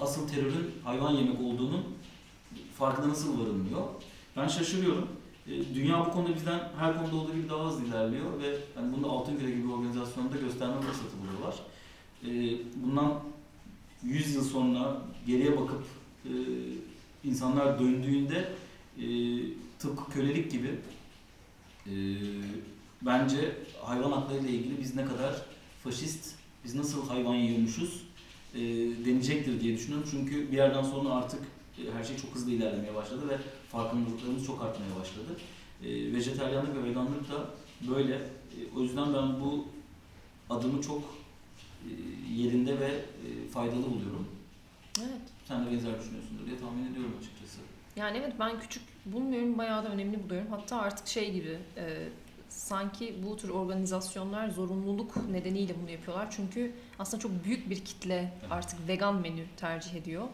[0.00, 1.84] asıl terörün hayvan yemek olduğunun
[2.78, 3.82] farkında nasıl varılmıyor?
[4.36, 5.08] Ben şaşırıyorum.
[5.46, 9.12] E, dünya bu konuda bizden her konuda olduğu gibi daha hızlı ilerliyor ve yani bunu
[9.12, 11.54] Altınkere gibi bir organizasyonda gösterme fırsatı buluyorlar.
[12.24, 13.20] E, bundan
[14.02, 15.84] 100 yıl sonra geriye bakıp
[16.24, 16.32] e,
[17.24, 18.48] insanlar döndüğünde
[19.78, 20.78] tıpkı kölelik gibi
[23.02, 25.42] bence hayvan hakları ile ilgili biz ne kadar
[25.84, 28.02] faşist, biz nasıl hayvan yiyormuşuz
[29.04, 30.08] denecektir diye düşünüyorum.
[30.10, 31.40] Çünkü bir yerden sonra artık
[31.96, 33.38] her şey çok hızlı ilerlemeye başladı ve
[33.72, 35.40] farkındalıklarımız çok artmaya başladı.
[35.84, 37.50] E, vejeteryanlık ve veganlık da
[37.90, 38.14] böyle.
[38.14, 39.64] E, o yüzden ben bu
[40.50, 41.02] adımı çok
[41.84, 41.90] e,
[42.32, 44.28] yerinde ve e, faydalı buluyorum.
[44.98, 45.22] Evet.
[45.48, 47.58] Sen de benzer düşünüyorsundur diye tahmin ediyorum açıkçası.
[47.96, 50.48] Yani evet ben küçük bulmuyorum, bayağı da önemli buluyorum.
[50.50, 52.08] Hatta artık şey gibi, e,
[52.48, 56.30] sanki bu tür organizasyonlar zorunluluk nedeniyle bunu yapıyorlar.
[56.30, 60.28] Çünkü aslında çok büyük bir kitle artık vegan menü tercih ediyor.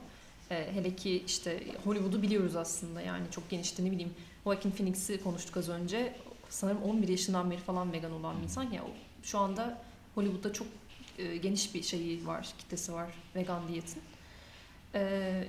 [0.51, 4.15] E, hele ki işte Hollywood'u biliyoruz aslında yani çok genişti ne bileyim.
[4.45, 6.17] Joaquin Phoenix'i konuştuk az önce.
[6.49, 8.63] Sanırım 11 yaşından beri falan vegan olan bir insan.
[8.63, 8.83] Ya
[9.23, 9.83] şu anda
[10.15, 10.67] Hollywood'da çok
[11.19, 14.03] e, geniş bir şeyi var, kitlesi var vegan diyetin.
[14.95, 15.01] E,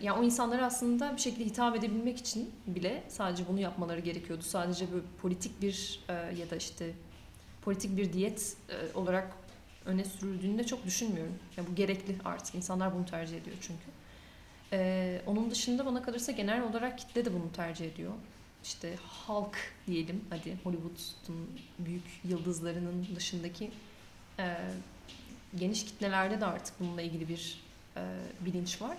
[0.02, 4.44] yani o insanlara aslında bir şekilde hitap edebilmek için bile sadece bunu yapmaları gerekiyordu.
[4.44, 6.92] Sadece böyle politik bir e, ya da işte
[7.62, 9.36] politik bir diyet e, olarak
[9.86, 11.34] öne sürüldüğünde çok düşünmüyorum.
[11.58, 12.56] Yani bu gerekli artık.
[12.56, 13.99] İnsanlar bunu tercih ediyor çünkü.
[14.74, 18.14] Ee, onun dışında bana kalırsa genel olarak kitle de bunu tercih ediyor.
[18.64, 23.72] İşte halk diyelim hadi Hollywood'un büyük yıldızlarının dışındaki
[24.40, 24.58] e,
[25.56, 27.62] geniş kitlelerde de artık bununla ilgili bir
[27.98, 28.02] e,
[28.46, 28.98] bilinç var.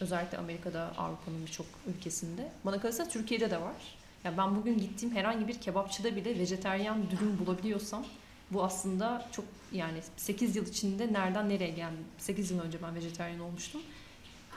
[0.00, 2.52] Özellikle Amerika'da, Avrupa'nın birçok ülkesinde.
[2.64, 3.76] Bana kalırsa Türkiye'de de var.
[4.24, 8.04] Yani ben bugün gittiğim herhangi bir kebapçıda bile vejeteryan dürüm bulabiliyorsam
[8.50, 12.04] bu aslında çok yani 8 yıl içinde nereden nereye geldim?
[12.18, 13.82] 8 yıl önce ben vejeteryan olmuştum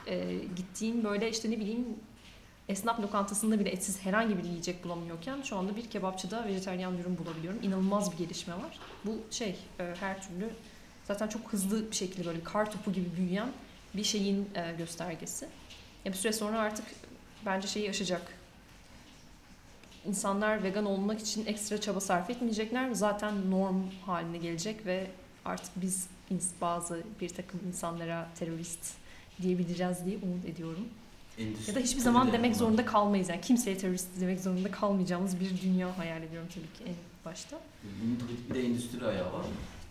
[0.06, 1.86] e, gittiğim böyle işte ne bileyim
[2.68, 7.60] esnaf lokantasında bile etsiz herhangi bir yiyecek bulamıyorken şu anda bir kebapçıda vejeteryan ürün bulabiliyorum.
[7.62, 8.78] İnanılmaz bir gelişme var.
[9.04, 10.50] Bu şey e, her türlü
[11.04, 13.52] zaten çok hızlı bir şekilde böyle kar topu gibi büyüyen
[13.94, 15.48] bir şeyin e, göstergesi.
[16.04, 16.86] Ya bir süre sonra artık
[17.46, 18.22] bence şeyi aşacak.
[20.06, 22.92] İnsanlar vegan olmak için ekstra çaba sarf etmeyecekler.
[22.92, 25.06] Zaten norm haline gelecek ve
[25.44, 26.08] artık biz
[26.60, 29.01] bazı bir takım insanlara terörist
[29.42, 30.88] diyebileceğiz diye umut ediyorum.
[31.38, 33.28] Endüstri ya da hiçbir zaman demek zorunda kalmayız.
[33.28, 37.60] Yani kimseye terörist demek zorunda kalmayacağımız bir dünya hayal ediyorum tabii ki en başta.
[38.02, 39.46] Bunun tabii bir de endüstri ayağı var.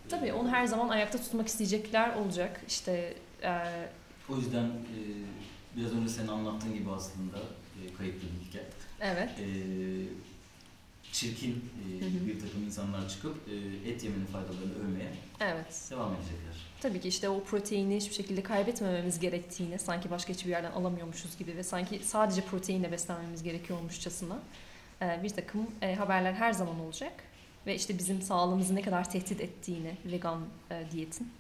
[0.10, 2.62] Tabii onu her zaman ayakta tutmak isteyecekler olacak.
[2.67, 3.63] İşte e...
[4.30, 4.99] o yüzden e,
[5.77, 8.63] biraz önce senin anlattığın gibi aslında e, kayıtlı bilgiken.
[9.01, 9.30] Evet.
[9.39, 9.45] E,
[11.12, 15.88] çirkin e, bir takım insanlar çıkıp e, et yemenin faydalarını övmeye Evet.
[15.91, 16.56] devam edecekler.
[16.82, 21.58] Tabii ki işte o proteini hiçbir şekilde kaybetmememiz gerektiğini, sanki başka hiçbir yerden alamıyormuşuz gibi
[21.58, 24.39] ve sanki sadece proteinle beslenmemiz gerekiyormuşçasına
[25.02, 27.13] e, bir takım e, haberler her zaman olacak.
[27.65, 30.41] Ve işte bizim sağlığımızı ne kadar tehdit ettiğini vegan
[30.72, 31.32] e, diyetin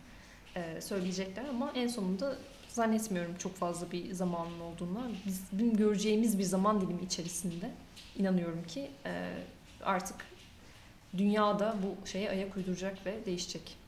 [0.79, 5.11] söyleyecekler ama en sonunda zannetmiyorum çok fazla bir zamanın olduğunu.
[5.25, 7.71] Biz, bizim göreceğimiz bir zaman dilimi içerisinde
[8.17, 8.91] inanıyorum ki
[9.83, 10.15] artık
[11.17, 13.80] dünyada bu şeye ayak uyduracak ve değişecek.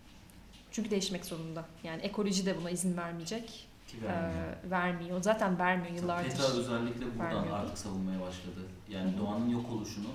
[0.73, 1.65] Çünkü değişmek zorunda.
[1.83, 3.47] Yani ekoloji de buna izin vermeyecek.
[3.87, 4.43] Ki Ee, vermiyor.
[4.69, 5.21] vermiyor.
[5.21, 6.29] Zaten vermiyor yıllardır.
[6.29, 7.53] PETA özellikle buradan vermiyordu.
[7.53, 8.59] artık savunmaya başladı.
[8.89, 9.19] Yani Hı hı.
[9.21, 10.07] doğanın yok oluşunu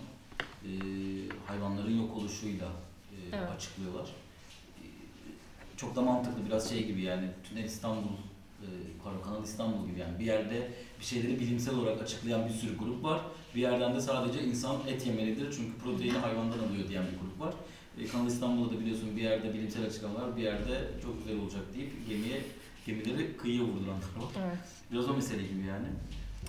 [0.65, 0.71] e,
[1.47, 2.67] hayvanların yok oluşuyla
[3.13, 3.51] e, Evet.
[3.57, 4.07] açıklıyorlar.
[4.79, 4.85] E,
[5.77, 8.13] çok da mantıklı biraz şey gibi yani Tünel İstanbul,
[8.63, 8.69] e,
[9.25, 13.21] Kanal İstanbul gibi yani bir yerde bir şeyleri bilimsel olarak açıklayan bir sürü grup var.
[13.55, 17.55] Bir yerden de sadece insan et yemelidir çünkü proteini hayvandan alıyor diyen bir grup var.
[18.07, 22.43] Kanal İstanbul'da da biliyorsun bir yerde bilimsel açıklamalar, bir yerde çok güzel olacak deyip gemiye
[22.87, 24.31] gemileri kıyıya vurduranlar var.
[24.39, 24.59] Evet.
[24.93, 25.87] Biraz o mesele gibi yani.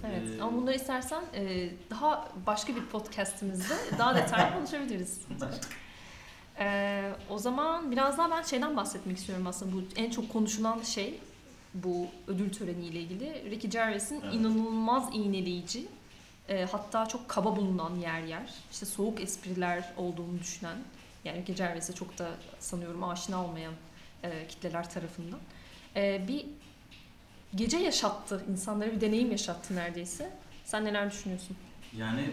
[0.07, 0.23] Evet.
[0.37, 5.19] Ee, Ama bunları istersen e, daha başka bir podcastimizde daha detaylı konuşabiliriz.
[6.59, 9.75] Ee, o zaman biraz daha ben şeyden bahsetmek istiyorum aslında.
[9.75, 11.19] Bu en çok konuşulan şey
[11.73, 13.49] bu ödül töreniyle ilgili.
[13.51, 14.33] Ricky Gervais'in Evet.
[14.33, 15.87] inanılmaz iğneleyici
[16.49, 20.77] e, hatta çok kaba bulunan yer yer işte soğuk espriler olduğunu düşünen
[21.25, 23.73] yani Gervais'e çok da sanıyorum aşina olmayan
[24.23, 25.39] e, kitleler tarafından
[25.95, 26.45] e, bir
[27.55, 30.33] gece yaşattı insanlara bir deneyim yaşattı neredeyse.
[30.65, 31.57] Sen neler düşünüyorsun?
[31.97, 32.29] Yani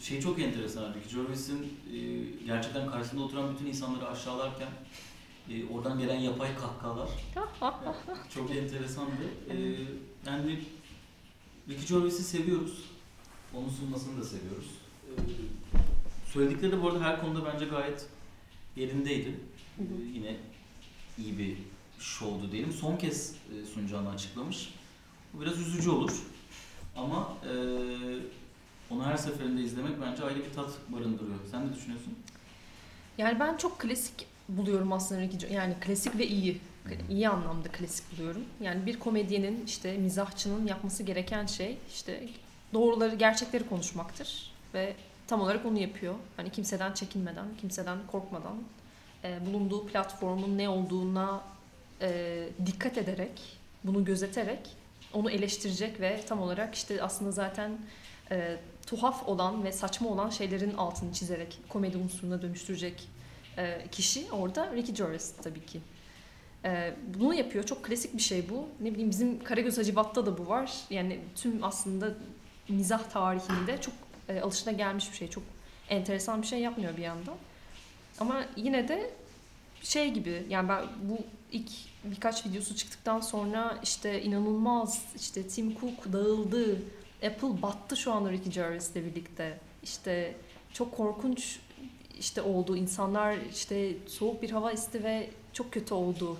[0.00, 0.94] şey çok enteresan.
[0.94, 1.98] Ricky Gervais'in e,
[2.46, 4.68] gerçekten karşısında oturan bütün insanları aşağılarken
[5.50, 7.94] e, oradan gelen yapay kahkahalar yani
[8.34, 9.24] çok enteresandı.
[9.50, 9.54] E,
[10.26, 10.64] yani
[11.68, 12.90] Ricky Gervais'i seviyoruz.
[13.54, 14.70] Onun sunmasını da seviyoruz.
[15.06, 15.10] E,
[16.32, 18.06] söyledikleri de bu arada her konuda bence gayet
[18.76, 19.34] yerindeydi.
[19.76, 20.02] Hı hı.
[20.02, 20.36] E, yine
[21.18, 21.56] iyi bir
[21.98, 22.72] şovdu diyelim.
[22.72, 24.74] Son kez e, sunacağını açıklamış.
[25.32, 26.22] Bu biraz üzücü olur.
[26.96, 27.52] Ama e,
[28.90, 31.38] onu her seferinde izlemek bence ayrı bir tat barındırıyor.
[31.50, 32.14] Sen ne düşünüyorsun?
[33.18, 35.52] Yani ben çok klasik buluyorum aslında Ricky.
[35.52, 36.60] Yani klasik ve iyi.
[37.10, 38.42] iyi anlamda klasik buluyorum.
[38.60, 42.28] Yani bir komedyenin işte mizahçının yapması gereken şey işte
[42.72, 46.14] doğruları, gerçekleri konuşmaktır ve tam olarak onu yapıyor.
[46.36, 48.56] Hani kimseden çekinmeden, kimseden korkmadan
[49.24, 51.42] e, bulunduğu platformun ne olduğuna
[52.00, 54.76] e, dikkat ederek, bunu gözeterek
[55.12, 57.78] onu eleştirecek ve tam olarak işte aslında zaten
[58.30, 58.56] e,
[58.86, 63.08] tuhaf olan ve saçma olan şeylerin altını çizerek komedi unsuruna dönüştürecek
[63.58, 65.80] e, kişi orada Ricky Gervais tabii ki.
[66.64, 67.64] E, bunu yapıyor.
[67.64, 68.68] Çok klasik bir şey bu.
[68.80, 70.72] Ne bileyim bizim Karagöz Hacivat'ta da bu var.
[70.90, 72.14] Yani tüm aslında
[72.68, 73.94] mizah tarihinde çok
[74.28, 75.28] e, alışına gelmiş bir şey.
[75.30, 75.42] Çok
[75.88, 77.36] enteresan bir şey yapmıyor bir yandan.
[78.20, 79.10] Ama yine de
[79.82, 81.18] şey gibi yani ben bu
[81.52, 81.70] ilk
[82.04, 86.82] birkaç videosu çıktıktan sonra işte inanılmaz işte Tim Cook dağıldı.
[87.26, 89.58] Apple battı şu anda Ricky Gervais'le birlikte.
[89.82, 90.34] İşte
[90.72, 91.58] çok korkunç
[92.18, 92.76] işte oldu.
[92.76, 96.38] İnsanlar işte soğuk bir hava esti ve çok kötü oldu.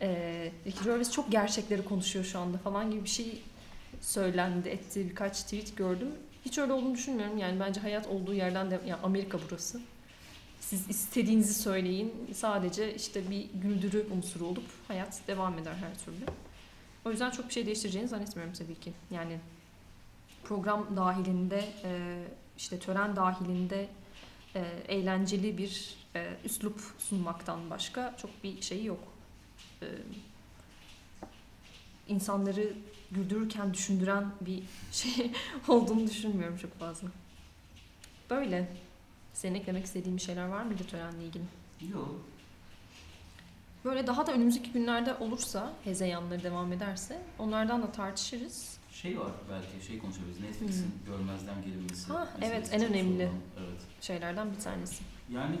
[0.00, 3.42] Ee, Ricky Gervais çok gerçekleri konuşuyor şu anda falan gibi bir şey
[4.00, 5.10] söylendi, etti.
[5.10, 6.08] Birkaç tweet gördüm.
[6.44, 7.38] Hiç öyle olduğunu düşünmüyorum.
[7.38, 9.80] Yani bence hayat olduğu yerden de yani Amerika burası.
[10.60, 12.14] Siz istediğinizi söyleyin.
[12.34, 16.26] Sadece işte bir güldürü unsuru olup hayat devam eder her türlü.
[17.04, 18.92] O yüzden çok bir şey değiştireceğini zannetmiyorum tabii ki.
[19.10, 19.38] Yani
[20.44, 22.22] program dahilinde e,
[22.56, 23.88] işte tören dahilinde
[24.54, 29.00] e, eğlenceli bir e, üslup sunmaktan başka çok bir şey yok.
[32.08, 32.72] İnsanları
[33.10, 34.62] güldürürken düşündüren bir
[34.92, 35.32] şey
[35.68, 37.08] olduğunu düşünmüyorum çok fazla.
[38.30, 38.68] Böyle.
[39.34, 41.44] Senin eklemek istediğin bir şeyler var mıydı törenle ilgili?
[41.92, 42.20] Yok.
[43.84, 48.76] Böyle daha da önümüzdeki günlerde olursa, hezeyanları devam ederse onlardan da tartışırız.
[48.92, 50.40] Şey var belki şey konuşabiliriz.
[50.40, 52.12] Netflix'in görmezden gelinmesi.
[52.12, 53.22] Ha, evet, en çok önemli.
[53.58, 53.80] Evet.
[54.00, 55.04] Şeylerden bir tanesi.
[55.30, 55.56] Yani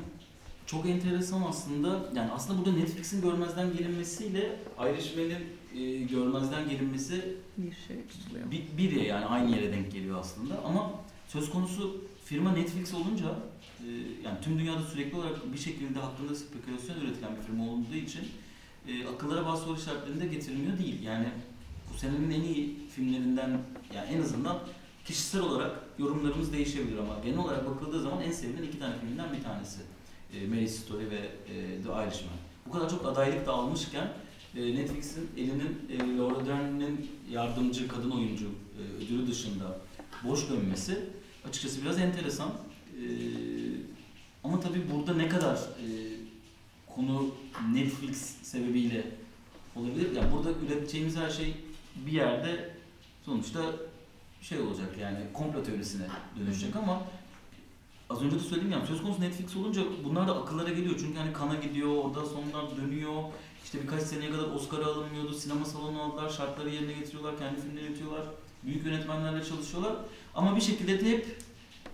[0.66, 1.88] çok enteresan aslında.
[2.14, 5.46] Yani aslında burada Netflix'in görmezden gelinmesiyle Irishman'in
[5.78, 8.50] e, görmezden gelinmesi Bir şey tutuluyor.
[8.50, 10.64] bir, bir ya yani aynı yere denk geliyor aslında.
[10.64, 10.90] Ama
[11.28, 13.26] söz konusu firma Netflix olunca
[13.80, 13.88] e,
[14.24, 18.22] yani tüm dünyada sürekli olarak bir şekilde hakkında spekülasyon üretilen bir firma olduğu için
[18.88, 21.02] e, akıllara bazı soru işaretlerini de getirmiyor değil.
[21.02, 21.26] Yani
[21.92, 23.50] bu senenin en iyi filmlerinden
[23.94, 24.58] yani en azından
[25.04, 29.42] kişisel olarak yorumlarımız değişebilir ama genel olarak bakıldığı zaman en sevilen iki tane filmden bir
[29.42, 29.80] tanesi.
[30.34, 32.36] E, Marriage Story ve e, The Irishman.
[32.66, 34.08] Bu kadar çok adaylık da almışken
[34.56, 39.78] e, Netflix'in elinin e, Laura Dern'in yardımcı kadın oyuncu e, ödülü dışında
[40.24, 40.98] boş dönmesi
[41.48, 42.52] açıkçası biraz enteresan.
[44.44, 45.58] Ama tabii burada ne kadar
[46.86, 47.34] konu
[47.72, 49.06] Netflix sebebiyle
[49.76, 50.16] olabilir.
[50.16, 51.54] Yani burada üreteceğimiz her şey
[52.06, 52.70] bir yerde
[53.24, 53.60] sonuçta
[54.42, 56.06] şey olacak yani komplo teorisine
[56.38, 57.02] dönüşecek ama
[58.10, 60.94] az önce de söylediğim yani söz konusu Netflix olunca bunlar da akıllara geliyor.
[61.00, 63.22] Çünkü hani kana gidiyor, orada sonlar dönüyor.
[63.64, 65.32] İşte birkaç seneye kadar Oscar'a alınmıyordu.
[65.34, 68.26] Sinema salonu aldılar, şartları yerine getiriyorlar, kendi filmleri üretiyorlar.
[68.64, 69.92] Büyük yönetmenlerle çalışıyorlar.
[70.34, 71.26] Ama bir şekilde de hep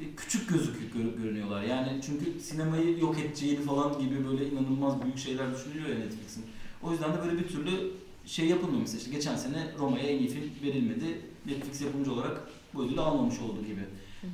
[0.01, 1.63] e, küçük gözüküp gör- görünüyorlar.
[1.63, 6.45] Yani çünkü sinemayı yok edeceğini falan gibi böyle inanılmaz büyük şeyler düşünülüyor ya Netflix'in.
[6.83, 7.91] O yüzden de böyle bir türlü
[8.27, 8.99] şey yapılmıyor mesela.
[8.99, 11.21] İşte geçen sene Roma'ya en iyi film verilmedi.
[11.47, 13.81] Netflix yapımcı olarak bu ödülü almamış oldu gibi.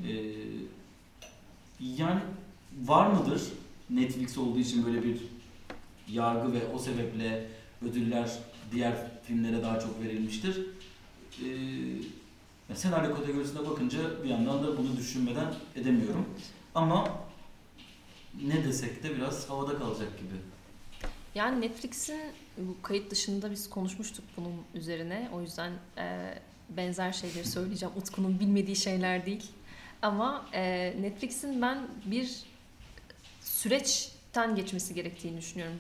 [0.08, 0.34] Ee,
[1.80, 2.20] yani
[2.82, 3.42] var mıdır
[3.90, 5.20] Netflix olduğu için böyle bir
[6.08, 7.48] yargı ve o sebeple
[7.82, 8.38] ödüller
[8.72, 10.66] diğer filmlere daha çok verilmiştir.
[12.70, 16.26] Ee, senaryo kategorisine bakınca bir yandan da bunu düşünmeden edemiyorum.
[16.74, 17.08] Ama
[18.42, 20.34] ne desek de biraz havada kalacak gibi.
[21.34, 22.20] Yani Netflix'in
[22.82, 25.28] kayıt dışında biz konuşmuştuk bunun üzerine.
[25.32, 26.34] O yüzden e,
[26.70, 27.94] benzer şeyleri söyleyeceğim.
[27.96, 29.44] Utku'nun bilmediği şeyler değil.
[30.04, 32.42] Ama e, Netflix'in ben bir
[33.40, 35.78] süreçten geçmesi gerektiğini düşünüyorum.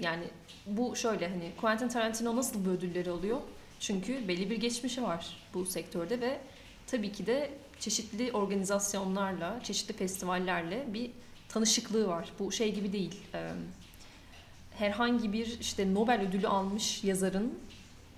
[0.00, 0.24] Yani
[0.66, 3.40] bu şöyle hani Quentin Tarantino nasıl bu ödülleri alıyor?
[3.80, 6.38] Çünkü belli bir geçmişi var bu sektörde ve
[6.86, 7.50] tabii ki de
[7.80, 11.10] çeşitli organizasyonlarla, çeşitli festivallerle bir
[11.48, 12.28] tanışıklığı var.
[12.38, 13.20] Bu şey gibi değil.
[13.34, 13.50] E,
[14.78, 17.58] herhangi bir işte Nobel ödülü almış yazarın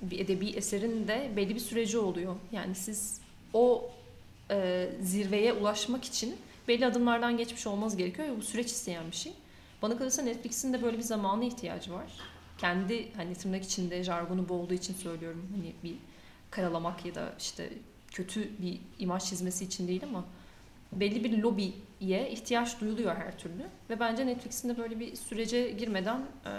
[0.02, 2.36] bir edebi eserin de belli bir süreci oluyor.
[2.52, 3.20] Yani siz
[3.52, 3.90] o
[4.50, 6.36] e, zirveye ulaşmak için
[6.68, 9.32] belli adımlardan geçmiş olmanız gerekiyor ve bu süreç isteyen bir şey.
[9.82, 12.12] Bana kalırsa Netflix'in de böyle bir zamana ihtiyacı var.
[12.58, 15.48] Kendi hani tırnak içinde jargonu bu olduğu için söylüyorum.
[15.56, 15.98] Hani bir
[16.50, 17.72] karalamak ya da işte
[18.10, 20.24] kötü bir imaj çizmesi için değil ama
[20.92, 23.66] belli bir lobiye ihtiyaç duyuluyor her türlü.
[23.90, 26.52] Ve bence Netflix'in de böyle bir sürece girmeden e,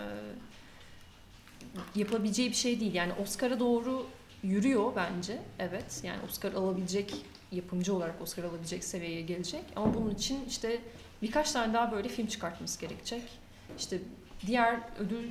[1.96, 2.94] yapabileceği bir şey değil.
[2.94, 4.06] Yani Oscar'a doğru
[4.44, 5.42] yürüyor bence.
[5.60, 6.02] Evet.
[6.04, 7.14] Yani Oscar alabilecek
[7.52, 9.64] yapımcı olarak Oscar alabilecek seviyeye gelecek.
[9.76, 10.80] Ama bunun için işte
[11.22, 13.24] birkaç tane daha böyle film çıkartması gerekecek.
[13.78, 14.00] İşte
[14.48, 15.30] diğer ödül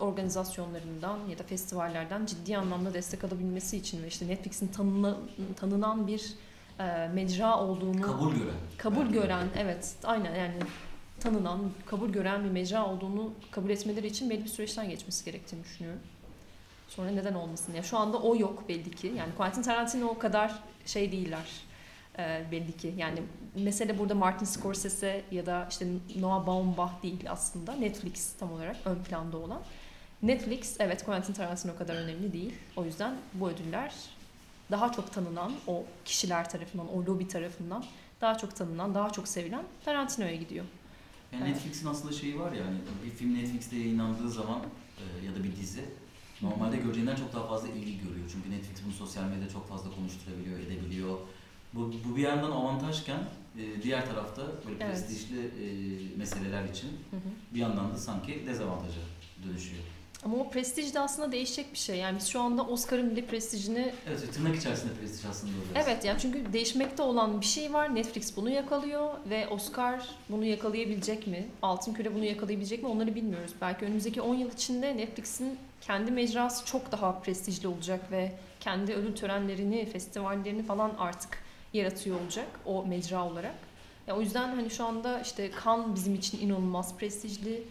[0.00, 5.16] organizasyonlarından ya da festivallerden ciddi anlamda destek alabilmesi için ve işte Netflix'in tanına,
[5.56, 6.34] tanınan bir
[6.78, 8.54] e, mecra olduğunu Kabul gören.
[8.78, 9.12] kabul de.
[9.12, 10.54] gören evet aynen yani
[11.20, 16.00] tanınan kabul gören bir mecra olduğunu kabul etmeleri için belli bir süreçten geçmesi gerektiğini düşünüyorum.
[16.96, 17.74] Sonra neden olmasın?
[17.74, 19.12] Ya şu anda o yok belli ki.
[19.16, 21.46] Yani Quentin Tarantino o kadar şey değiller.
[22.18, 22.94] e, belli ki.
[22.96, 23.22] Yani
[23.54, 25.86] mesele burada Martin Scorsese ya da işte
[26.20, 27.72] Noah Baumbach değil aslında.
[27.72, 29.62] Netflix tam olarak ön planda olan.
[30.22, 32.54] Netflix evet Quentin Tarantino kadar önemli değil.
[32.76, 33.94] O yüzden bu ödüller
[34.70, 37.84] daha çok tanınan o kişiler tarafından, o lobi tarafından
[38.20, 40.64] daha çok tanınan, daha çok sevilen Tarantino'ya gidiyor.
[41.32, 41.44] Yani.
[41.44, 44.60] Netflix'in aslında şeyi var ya hani bir film Netflix'te yayınlandığı zaman
[44.98, 45.84] e, ya da bir dizi
[46.42, 48.26] normalde göreceğinden çok daha fazla ilgi görüyor.
[48.32, 51.18] Çünkü Netflix bunu sosyal medyada çok fazla konuşturabiliyor, edebiliyor.
[51.74, 53.18] Bu, bu bir yandan avantajken
[53.58, 55.06] e, diğer tarafta böyle Evet.
[55.06, 55.66] prestijli e,
[56.18, 57.54] meseleler için Hı hı.
[57.54, 59.00] bir yandan da sanki dezavantaja
[59.46, 59.82] dönüşüyor.
[60.24, 61.96] Ama o prestij de aslında değişecek bir şey.
[61.96, 65.86] Yani biz şu anda Oscar'ın bile prestijini Evet tırnak içerisinde prestij aslında o biraz.
[65.86, 67.94] Evet yani çünkü değişmekte olan bir şey var.
[67.94, 71.46] Netflix bunu yakalıyor ve Oscar bunu yakalayabilecek mi?
[71.62, 72.88] Altın Küre bunu yakalayabilecek mi?
[72.88, 73.52] Onları bilmiyoruz.
[73.60, 79.16] Belki önümüzdeki 10 yıl içinde Netflix'in kendi mecrası çok daha prestijli olacak ve kendi ödül
[79.16, 81.38] törenlerini, festivallerini falan artık
[81.72, 83.54] yaratıyor olacak o mecra olarak.
[84.06, 87.62] Ya o yüzden hani şu anda işte Cannes bizim için inanılmaz prestijli.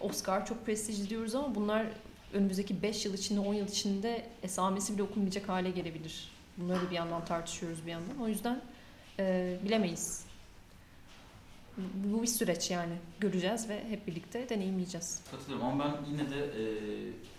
[0.00, 1.86] Oscar çok prestijli diyoruz ama bunlar
[2.32, 6.28] önümüzdeki 5 yıl içinde, 10 yıl içinde esamesi bile okunmayacak hale gelebilir.
[6.56, 8.20] Bunları bir yandan tartışıyoruz bir yandan.
[8.20, 8.60] O yüzden
[9.18, 10.24] e, bilemeyiz.
[11.94, 12.92] Bu bir süreç yani.
[13.20, 15.20] Göreceğiz ve hep birlikte deneyimleyeceğiz.
[15.30, 16.62] Katılıyorum ama ben yine de e,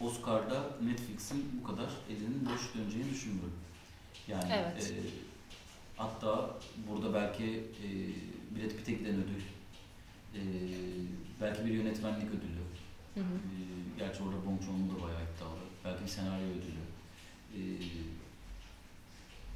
[0.06, 3.54] Oscar'da Netflix'in bu kadar elinin boş döneceğini düşünmüyorum.
[4.28, 4.92] Yani Evet.
[4.92, 4.96] e,
[5.98, 6.50] hatta
[6.90, 7.44] burada belki
[7.84, 7.88] e,
[8.56, 9.42] Brad Pitt'e giden ödül,
[10.36, 10.42] e,
[11.42, 12.62] belki bir yönetmenlik ödülü,
[13.14, 13.24] Hı hı.
[13.24, 13.56] e,
[14.00, 16.82] gerçi orada Bong Joon-ho da bayağı iddialı, belki bir senaryo ödülü.
[17.56, 17.62] E,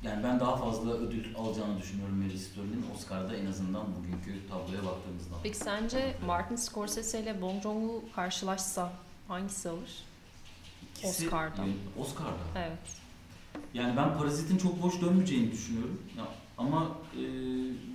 [0.04, 5.36] yani ben daha fazla ödül alacağını düşünüyorum Streep'in Oscar'da en azından bugünkü tabloya baktığımızda.
[5.44, 8.94] Peki sence Martin Scorsese ile Bong Joon-ho karşılaşsa
[9.28, 10.04] hangisi alır?
[10.96, 11.62] İkisi- Oscar'da.
[11.62, 12.60] Yani Oscar'da.
[12.68, 12.78] Evet.
[13.74, 16.02] Yani ben Parazit'in çok boş dönmeyeceğini düşünüyorum.
[16.18, 16.28] Ya,
[16.58, 17.22] ama e,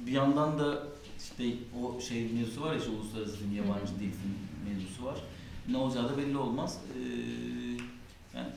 [0.06, 0.82] bir yandan da
[1.24, 1.44] işte
[1.82, 4.34] o şey mevzusu var ya işte uluslararası film, yabancı dil film
[4.68, 5.20] mevzusu var.
[5.68, 6.80] Ne olacağı da belli olmaz.
[6.94, 7.00] E,
[8.36, 8.48] yani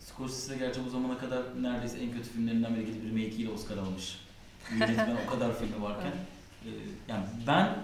[0.00, 4.18] Scorsese gerçi bu zamana kadar neredeyse en kötü filmlerinden biri gidip Remake ile Oscar almış.
[4.70, 6.12] Bir Yönetmen o kadar filmi varken.
[6.64, 6.76] Evet.
[6.76, 7.78] E, yani ben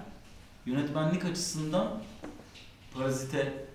[0.67, 2.03] Yönetmenlik açısından
[2.95, 3.67] Parazit'e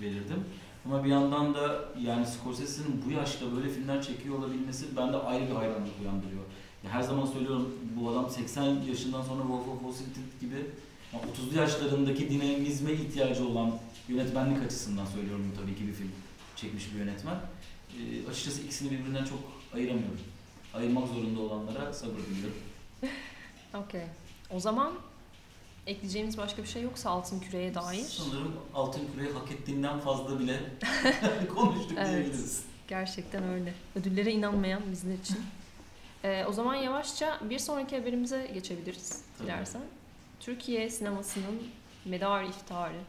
[0.00, 0.44] verirdim.
[0.86, 5.54] Ama bir yandan da yani Scorsese'nin bu yaşta böyle filmler çekiyor olabilmesi bende ayrı bir
[5.54, 6.42] hayranlık uyandırıyor.
[6.90, 10.66] Her zaman söylüyorum bu adam 80 yaşından sonra Wolf of Wall Street gibi
[11.12, 13.78] yani 30'lu yaşlarındaki dinamizme ihtiyacı olan
[14.08, 16.10] yönetmenlik açısından söylüyorum bu tabii ki bir film
[16.56, 17.34] çekmiş bir yönetmen.
[17.34, 19.38] E, açıkçası ikisini birbirinden çok
[19.74, 20.20] ayıramıyorum.
[20.74, 22.56] Ayırmak zorunda olanlara sabır diliyorum.
[23.86, 24.04] Okey.
[24.50, 24.92] O zaman
[25.86, 28.04] ekleyeceğimiz başka bir şey yoksa Altın Küre'ye dair.
[28.04, 30.60] Sanırım Altın Küre'yi hak ettiğinden fazla bile
[31.54, 32.08] konuştuk Evet.
[32.14, 32.62] diyebiliriz.
[32.88, 33.74] Gerçekten öyle.
[33.96, 35.36] Ödüllere inanmayan bizler için.
[36.24, 39.46] Ee, o zaman yavaşça bir sonraki haberimize geçebiliriz Tabii.
[39.46, 39.82] dilersen.
[40.40, 41.62] Türkiye sinemasının
[42.04, 43.00] medar iftiharı.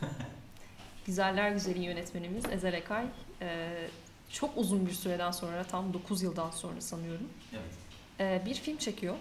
[1.06, 3.06] Güzeller Güzeli yönetmenimiz Ezel Ekay.
[3.42, 3.88] ee,
[4.32, 7.28] çok uzun bir süreden sonra, tam 9 yıldan sonra sanıyorum.
[7.52, 7.74] Evet.
[8.20, 9.16] ee, bir film çekiyor.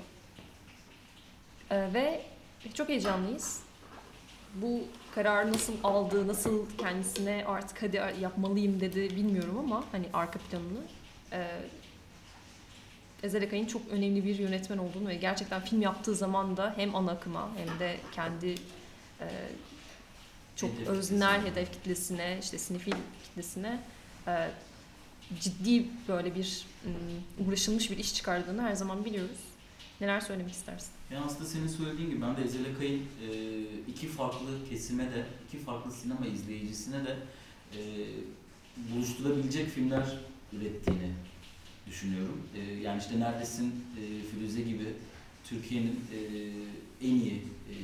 [1.72, 2.22] Ee, ve
[2.74, 3.62] çok heyecanlıyız.
[4.56, 4.82] Bu
[5.16, 10.82] kararı nasıl aldı, nasıl kendisine artık hadi yapmalıyım dedi bilmiyorum ama hani arka planını.
[11.32, 11.48] Ee,
[13.24, 17.12] Ezel Akay'ın çok önemli bir yönetmen olduğunu ve gerçekten film yaptığı zaman da hem ana
[17.12, 18.56] akıma hem de kendi
[19.22, 19.28] e,
[20.56, 21.52] çok Hedef öznel kitlesine.
[21.52, 22.94] hedef kitlesine, işte sinefil
[23.24, 23.80] kitlesine
[24.28, 24.50] e,
[25.40, 26.66] ciddi böyle bir
[27.48, 29.38] uğraşılmış bir iş çıkardığını her zaman biliyoruz.
[30.02, 30.90] Neler söylemek istersin?
[31.12, 35.58] Yani aslında senin söylediğin gibi ben de Ezel Akay'ın e, iki farklı kesime de, iki
[35.64, 37.16] farklı sinema izleyicisine de
[37.78, 37.80] e,
[38.94, 40.18] buluşturabilecek filmler
[40.54, 41.12] ürettiğini
[41.90, 42.42] düşünüyorum.
[42.56, 44.94] E, yani işte Neredesin e, Firuze gibi
[45.44, 46.20] Türkiye'nin e,
[47.08, 47.34] en iyi
[47.70, 47.76] e,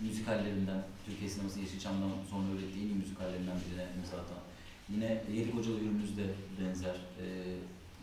[0.00, 4.42] müzikallerinden, Türkiye sineması Yeşilçam'dan sonra ürettiği en iyi müzikallerinden birine imza atan.
[4.88, 6.24] Yine Yedik Hocalı Yürümüz de
[6.60, 6.94] benzer.
[6.94, 7.26] E,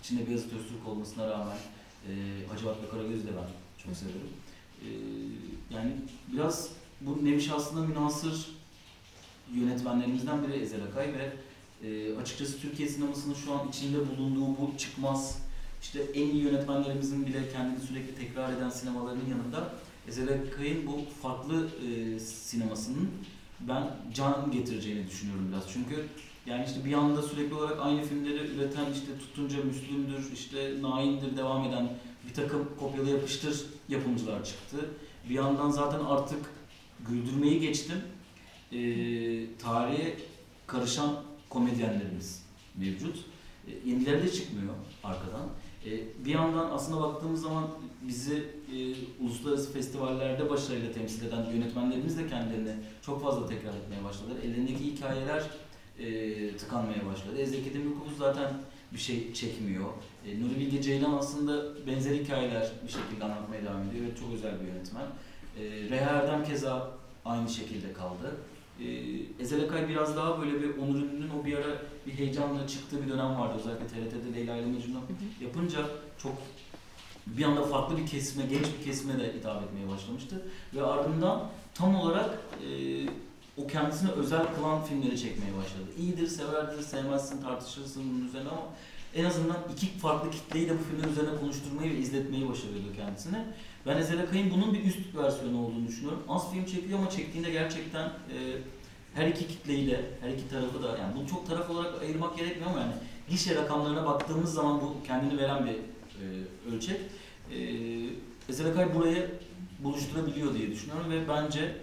[0.04, 1.58] içinde Beyazıt Öztürk olmasına rağmen
[2.08, 2.12] e,
[2.50, 3.50] Hacivat ve Karagöz'ü de ben
[3.84, 4.30] çok severim.
[4.86, 4.88] E,
[5.76, 5.92] yani
[6.34, 6.70] biraz
[7.02, 8.56] bu Nemiş aslında münasır
[9.54, 11.34] yönetmenlerimizden biri Ezel Akay ve
[11.84, 15.38] e, açıkçası Türkiye sinemasının şu an içinde bulunduğu bu çıkmaz
[15.82, 19.74] işte en iyi yönetmenlerimizin bile kendini sürekli tekrar eden sinemalarının yanında
[20.08, 23.10] Ezel Akay'ın bu farklı e, sinemasının
[23.60, 25.64] ben can getireceğini düşünüyorum biraz.
[25.74, 26.06] Çünkü
[26.46, 31.66] yani işte bir anda sürekli olarak aynı filmleri üreten işte tutunca Müslüm'dür, işte Nain'dir devam
[31.66, 31.90] eden
[32.28, 34.78] bir takım kopyala yapıştır yapımcılar çıktı.
[35.30, 36.40] Bir yandan zaten artık
[37.10, 38.02] güldürmeyi geçtim.
[38.72, 38.80] E,
[39.58, 40.18] tarihe
[40.68, 41.16] karışan
[41.50, 42.44] komedyenlerimiz
[42.76, 43.26] mevcut.
[43.68, 44.74] E, yenileri de çıkmıyor
[45.04, 45.48] arkadan.
[45.86, 45.90] E,
[46.26, 47.68] bir yandan aslında baktığımız zaman
[48.02, 48.36] bizi
[48.76, 48.76] e,
[49.24, 54.38] uluslararası festivallerde başarıyla temsil eden yönetmenlerimiz de kendilerini çok fazla tekrar etmeye başladılar.
[54.44, 55.44] Ellerindeki hikayeler
[56.00, 57.38] e, tıkanmaya başladı.
[57.38, 58.54] Ezdeki Demirkubuz zaten
[58.94, 59.90] bir şey çekmiyor.
[60.26, 64.06] E, Nuri Bilge Ceylan aslında benzer hikayeler bir şekilde anlatmaya devam ediyor.
[64.06, 65.06] Evet çok özel bir yönetmen.
[65.60, 66.92] E, Reha Erdem keza
[67.26, 68.36] aynı şekilde kaldı.
[68.86, 73.06] E, Ezel Akay biraz daha böyle bir Onur Ünlü'nün o bir ara bir heyecanla çıktığı
[73.06, 73.54] bir dönem vardı.
[73.60, 75.02] Özellikle TRT'de Leyla ile Mecnun'u
[75.42, 75.80] yapınca
[76.18, 76.34] çok
[77.28, 80.42] bir anda farklı bir kesime, genç bir kesime de hitap etmeye başlamıştı.
[80.76, 82.30] Ve ardından tam olarak
[82.66, 82.70] e,
[83.58, 85.86] o kendisine özel kılan filmleri çekmeye başladı.
[85.98, 88.64] İyidir, severdir, sevmezsin, tartışırsın bunun üzerine ama
[89.16, 93.46] en azından iki farklı kitleyi de bu filmler üzerine konuşturmayı ve izletmeyi başarıyordu kendisine.
[93.86, 96.24] Ben Ezel Akay'ın bunun bir üst versiyonu olduğunu düşünüyorum.
[96.30, 98.38] Az film çekiyor ama çektiğinde gerçekten e,
[99.14, 102.70] her iki kitleyi de, her iki tarafı da, yani bunu çok taraf olarak ayırmak gerekmiyor
[102.72, 102.94] ama yani
[103.30, 107.02] gişe rakamlarına baktığımız zaman bu kendini veren bir e, ölçek.
[107.52, 107.60] E,
[108.50, 109.32] Ezel Akay burayı
[109.80, 111.76] buluşturabiliyor diye düşünüyorum ve bence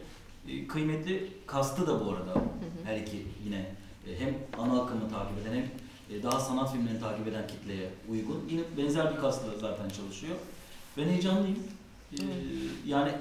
[0.49, 2.35] e, kıymetli kastı da bu arada
[2.85, 3.66] her iki yine
[4.09, 5.70] e, hem ana akımı takip eden hem
[6.22, 8.44] daha sanat filmlerini takip eden kitleye uygun.
[8.50, 10.36] Yine benzer bir kastla zaten çalışıyor.
[10.96, 11.59] Ben heyecanlıyım.
[12.12, 12.42] E, Evet.
[12.86, 13.12] Yani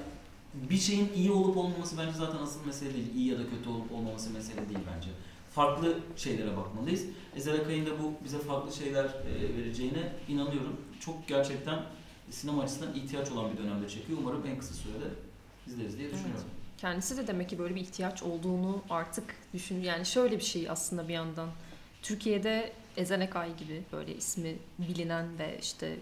[0.54, 3.14] bir şeyin iyi olup olmaması bence zaten asıl mesele değil.
[3.14, 5.08] İyi ya da kötü olup olmaması mesele değil bence.
[5.54, 7.02] Farklı şeylere bakmalıyız.
[7.36, 10.76] Ezel Akay'ın da bu bize farklı şeyler e, vereceğine inanıyorum.
[11.00, 11.82] Çok gerçekten
[12.30, 14.18] sinema açısından ihtiyaç olan bir dönemde çekiyor.
[14.22, 15.04] Umarım en kısa sürede
[15.66, 16.44] izleriz diye düşünüyorum.
[16.78, 19.24] Kendisi de demek ki böyle bir ihtiyaç olduğunu artık
[19.54, 19.80] düşün.
[19.82, 21.48] Yani şöyle bir şey aslında bir yandan.
[22.06, 25.96] Türkiye'de Ezel Ekay gibi böyle ismi bilinen ve işte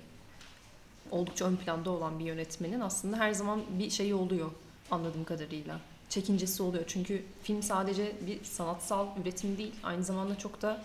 [1.11, 4.51] oldukça ön planda olan bir yönetmenin aslında her zaman bir şeyi oluyor
[4.91, 5.81] anladığım kadarıyla.
[6.09, 6.85] Çekincesi oluyor.
[6.87, 9.75] Çünkü film sadece bir sanatsal üretim değil.
[9.83, 10.83] Aynı zamanda çok da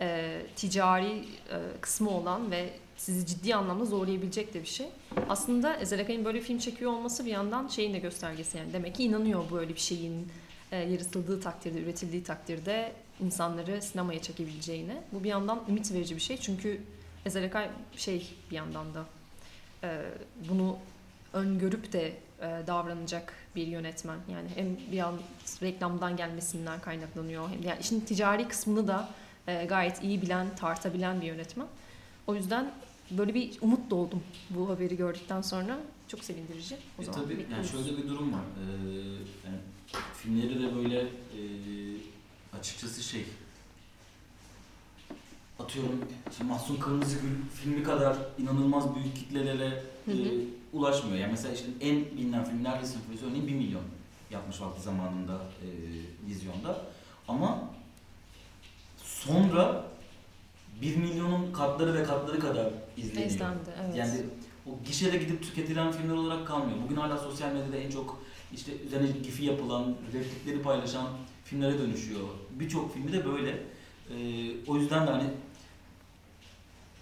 [0.00, 4.86] e, ticari e, kısmı olan ve sizi ciddi anlamda zorlayabilecek de bir şey.
[5.28, 8.72] Aslında Ezel Akay'ın böyle film çekiyor olması bir yandan şeyin de göstergesi yani.
[8.72, 10.28] Demek ki inanıyor böyle bir şeyin
[10.72, 15.02] e, yaratıldığı takdirde, üretildiği takdirde insanları sinemaya çekebileceğine.
[15.12, 16.36] Bu bir yandan ümit verici bir şey.
[16.36, 16.80] Çünkü
[17.26, 19.04] Ezel Akay şey bir yandan da
[19.84, 20.00] e,
[20.48, 20.76] bunu
[21.32, 22.06] öngörüp de
[22.40, 24.18] e, davranacak bir yönetmen.
[24.32, 25.14] Yani hem bir an
[25.62, 29.08] reklamdan gelmesinden kaynaklanıyor hem de yani işin ticari kısmını da
[29.48, 31.66] e, gayet iyi bilen, tartabilen bir yönetmen.
[32.26, 32.72] O yüzden
[33.10, 35.78] böyle bir umut doldum bu haberi gördükten sonra.
[36.08, 36.76] Çok sevindirici.
[36.98, 37.70] O E zaman tabii yani bekliyoruz.
[37.70, 38.40] şöyle bir durum var.
[38.40, 38.66] Ee,
[39.46, 39.58] yani
[40.16, 41.40] filmleri de böyle e,
[42.58, 43.24] açıkçası şey
[45.58, 46.04] atıyorum
[46.36, 50.30] şimdi Mahsun Kırmızıgül filmi kadar inanılmaz büyük kitlelere Hı e, hı.
[50.72, 51.16] ulaşmıyor.
[51.16, 53.82] Yani mesela işte en bilinen film neredeyse Furesi örneğin 1 milyon
[54.30, 55.68] yapmış vakti zamanında e,
[56.28, 56.80] vizyonda.
[57.28, 57.70] Ama
[59.02, 59.84] sonra
[60.82, 63.30] 1 milyonun katları ve katları kadar izleniyor.
[63.30, 63.96] İzlendi, evet.
[63.96, 64.20] Yani
[64.66, 66.78] o gişede gidip tüketilen filmler olarak kalmıyor.
[66.84, 71.06] Bugün hala sosyal medyada en çok işte üzerine gifi yapılan, replikleri paylaşan
[71.44, 72.28] filmlere dönüşüyor.
[72.50, 73.50] Birçok filmi de böyle.
[74.10, 75.30] Ee, o yüzden de hani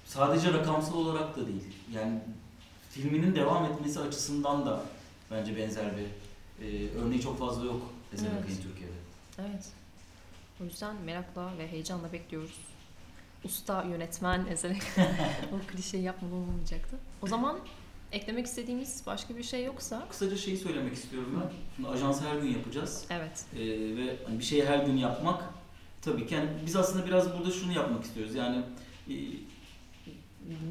[0.05, 1.65] sadece rakamsal olarak da değil.
[1.95, 2.19] Yani
[2.91, 4.83] filminin devam etmesi açısından da
[5.31, 6.07] bence benzer bir
[6.67, 7.83] e, örneği çok fazla yok
[8.15, 8.43] Ezel Evet.
[8.43, 8.95] Akay'ın Türkiye'de.
[9.39, 9.69] Evet.
[10.61, 12.59] O yüzden merakla ve heyecanla bekliyoruz.
[13.45, 14.77] Usta yönetmen Ezel
[15.53, 16.97] o klişeyi yapmadan olmayacaktı.
[17.23, 17.59] O zaman
[18.13, 21.53] eklemek istediğimiz başka bir şey yoksa Kısaca şeyi söylemek istiyorum ben.
[21.77, 23.05] Şimdi ajansı her gün yapacağız.
[23.11, 23.45] evet.
[23.55, 23.59] Ee,
[23.97, 25.43] ve hani bir şeyi her gün yapmak
[26.03, 28.63] tabii ki yani biz aslında biraz burada şunu yapmak istiyoruz yani
[29.11, 29.15] e,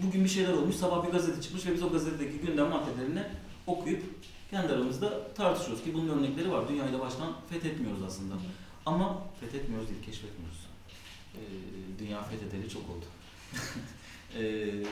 [0.04, 3.24] bugün bir şeyler olmuş sabah bir gazete çıkmış ve biz o gazetedeki gündem maddelerini
[3.68, 4.04] okuyup
[4.52, 8.34] kendi aramızda tartışıyoruz ki bunun örnekleri var dünyayı da baştan fethetmiyoruz aslında
[8.86, 10.62] ama fethetmiyoruz değil keşfetmiyoruz
[11.36, 11.40] Ee,
[12.00, 13.06] dünya fethedeli çok oldu
[14.38, 14.84] Ee,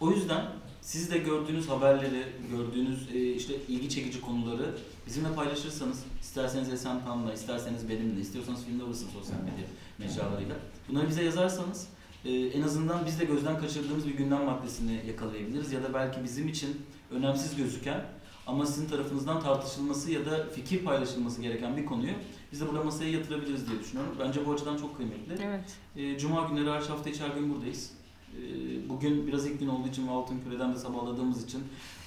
[0.00, 0.46] o yüzden
[0.88, 4.74] siz de gördüğünüz haberleri, gördüğünüz e, işte ilgi çekici konuları
[5.06, 9.64] bizimle paylaşırsanız, isterseniz Esen Tan'la, isterseniz benimle, istiyorsanız filmde olursun sosyal medya
[9.98, 10.56] mecralarıyla.
[10.88, 11.88] Bunları bize yazarsanız
[12.24, 16.48] e, en azından biz de gözden kaçırdığımız bir gündem maddesini yakalayabiliriz ya da belki bizim
[16.48, 18.04] için önemsiz gözüken
[18.46, 22.12] ama sizin tarafınızdan tartışılması ya da fikir paylaşılması gereken bir konuyu
[22.52, 24.16] biz de burada masaya yatırabiliriz diye düşünüyorum.
[24.20, 25.38] Bence bu açıdan çok kıymetli.
[25.44, 25.64] Evet.
[25.96, 27.97] E, Cuma günleri her hafta içi her gün buradayız.
[28.36, 31.62] E, Bugün biraz ilk gün olduğu için ve Altın Küre'den de sabahladığımız için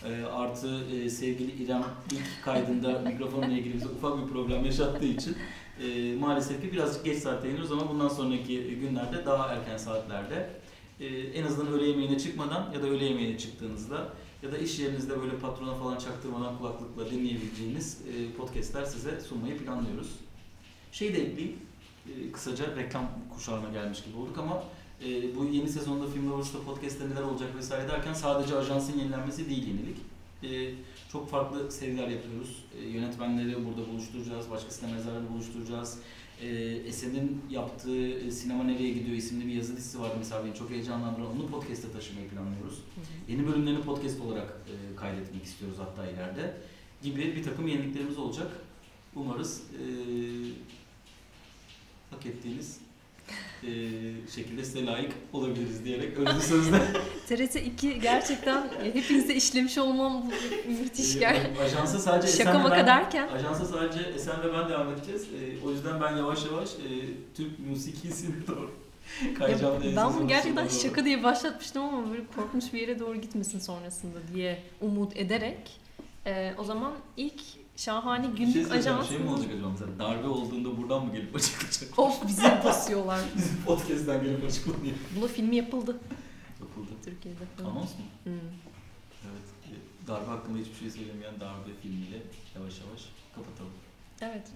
[0.05, 5.37] e, artı e, sevgili İrem ilk kaydında mikrofonla ilgili bize ufak bir problem yaşattığı için
[5.83, 10.49] e, maalesef ki birazcık geç saatte yayınlıyoruz ama bundan sonraki günlerde daha erken saatlerde
[11.33, 14.09] en azından öğle yemeğine çıkmadan ya da öğle yemeğine çıktığınızda
[14.43, 17.97] ya da iş yerinizde böyle patrona falan çaktırmadan kulaklıkla dinleyebileceğiniz
[18.37, 20.15] podcastler size sunmayı planlıyoruz.
[20.91, 21.57] Şey de ekleyeyim,
[22.33, 24.63] kısaca reklam kuşağına gelmiş gibi olduk ama
[25.05, 29.67] e, bu yeni sezonda Film Lovers'ta podcast'te neler olacak vesaire derken sadece ajansın yenilenmesi değil
[29.67, 29.97] yenilik.
[30.43, 30.75] E,
[31.11, 32.63] çok farklı seriler yapıyoruz.
[32.79, 35.99] E, yönetmenleri burada buluşturacağız, başka sinemacılarla buluşturacağız.
[36.41, 36.47] E,
[36.87, 41.31] Esen'in yaptığı Sinema Nereye Gidiyor isimli bir yazı dizisi vardı mesela beni çok heyecanlandıran.
[41.31, 42.75] Onu podcast'e taşımayı planlıyoruz.
[42.75, 43.31] Hı hı.
[43.31, 46.57] Yeni bölümlerini podcast olarak e, kaydetmek istiyoruz hatta ileride.
[47.03, 48.47] Gibi bir takım yeniliklerimiz olacak.
[49.15, 49.83] Umarız e,
[52.11, 52.79] hak ettiğiniz
[53.63, 53.69] e,
[54.35, 56.77] şekilde size layık olabiliriz diyerek özlü sözle.
[57.27, 58.63] TRT 2 gerçekten
[58.93, 61.33] hepinize işlemiş olmam bu müthiş ger.
[61.33, 65.23] E, Ajansa sadece Şaka Esen ve ben, derken ajansa sadece Esen ve ben devam edeceğiz.
[65.23, 66.89] E, o yüzden ben yavaş yavaş e,
[67.35, 68.71] Türk musikisine doğru
[69.37, 69.83] kayacağım.
[69.83, 70.89] En ben bunu gerçekten sonuna doğru.
[70.89, 75.79] şaka diye başlatmıştım ama böyle korkmuş bir yere doğru gitmesin sonrasında diye umut ederek
[76.25, 77.41] e, o zaman ilk
[77.85, 81.35] şahane şey günlük söyleyeceğim, ajans şey mi olacak acaba mesela darbe olduğunda buradan mı gelip
[81.35, 81.99] açıklayacak?
[81.99, 83.19] of bizi basıyorlar.
[83.35, 84.95] Bizim podcast'ten gelip açıklanıyor.
[85.15, 85.99] Bunun filmi yapıldı
[86.59, 86.91] Yapıldı.
[87.05, 87.39] Türkiye'de.
[87.63, 88.05] Anons mu?
[88.23, 88.33] Hmm.
[89.25, 89.47] Evet.
[90.03, 92.17] E, Darbe hakkında hiçbir şey söylemeyen darbe filmiyle
[92.55, 93.01] yavaş yavaş
[93.35, 93.71] kapatalım.
[94.21, 94.47] Evet.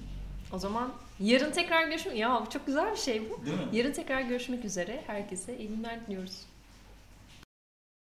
[0.54, 2.18] O zaman yarın tekrar görüşmek...
[2.18, 3.46] Ya çok güzel bir şey bu.
[3.46, 3.64] Değil mi?
[3.78, 5.04] Yarın tekrar görüşmek üzere.
[5.08, 6.42] Herkese iyi günler diliyoruz.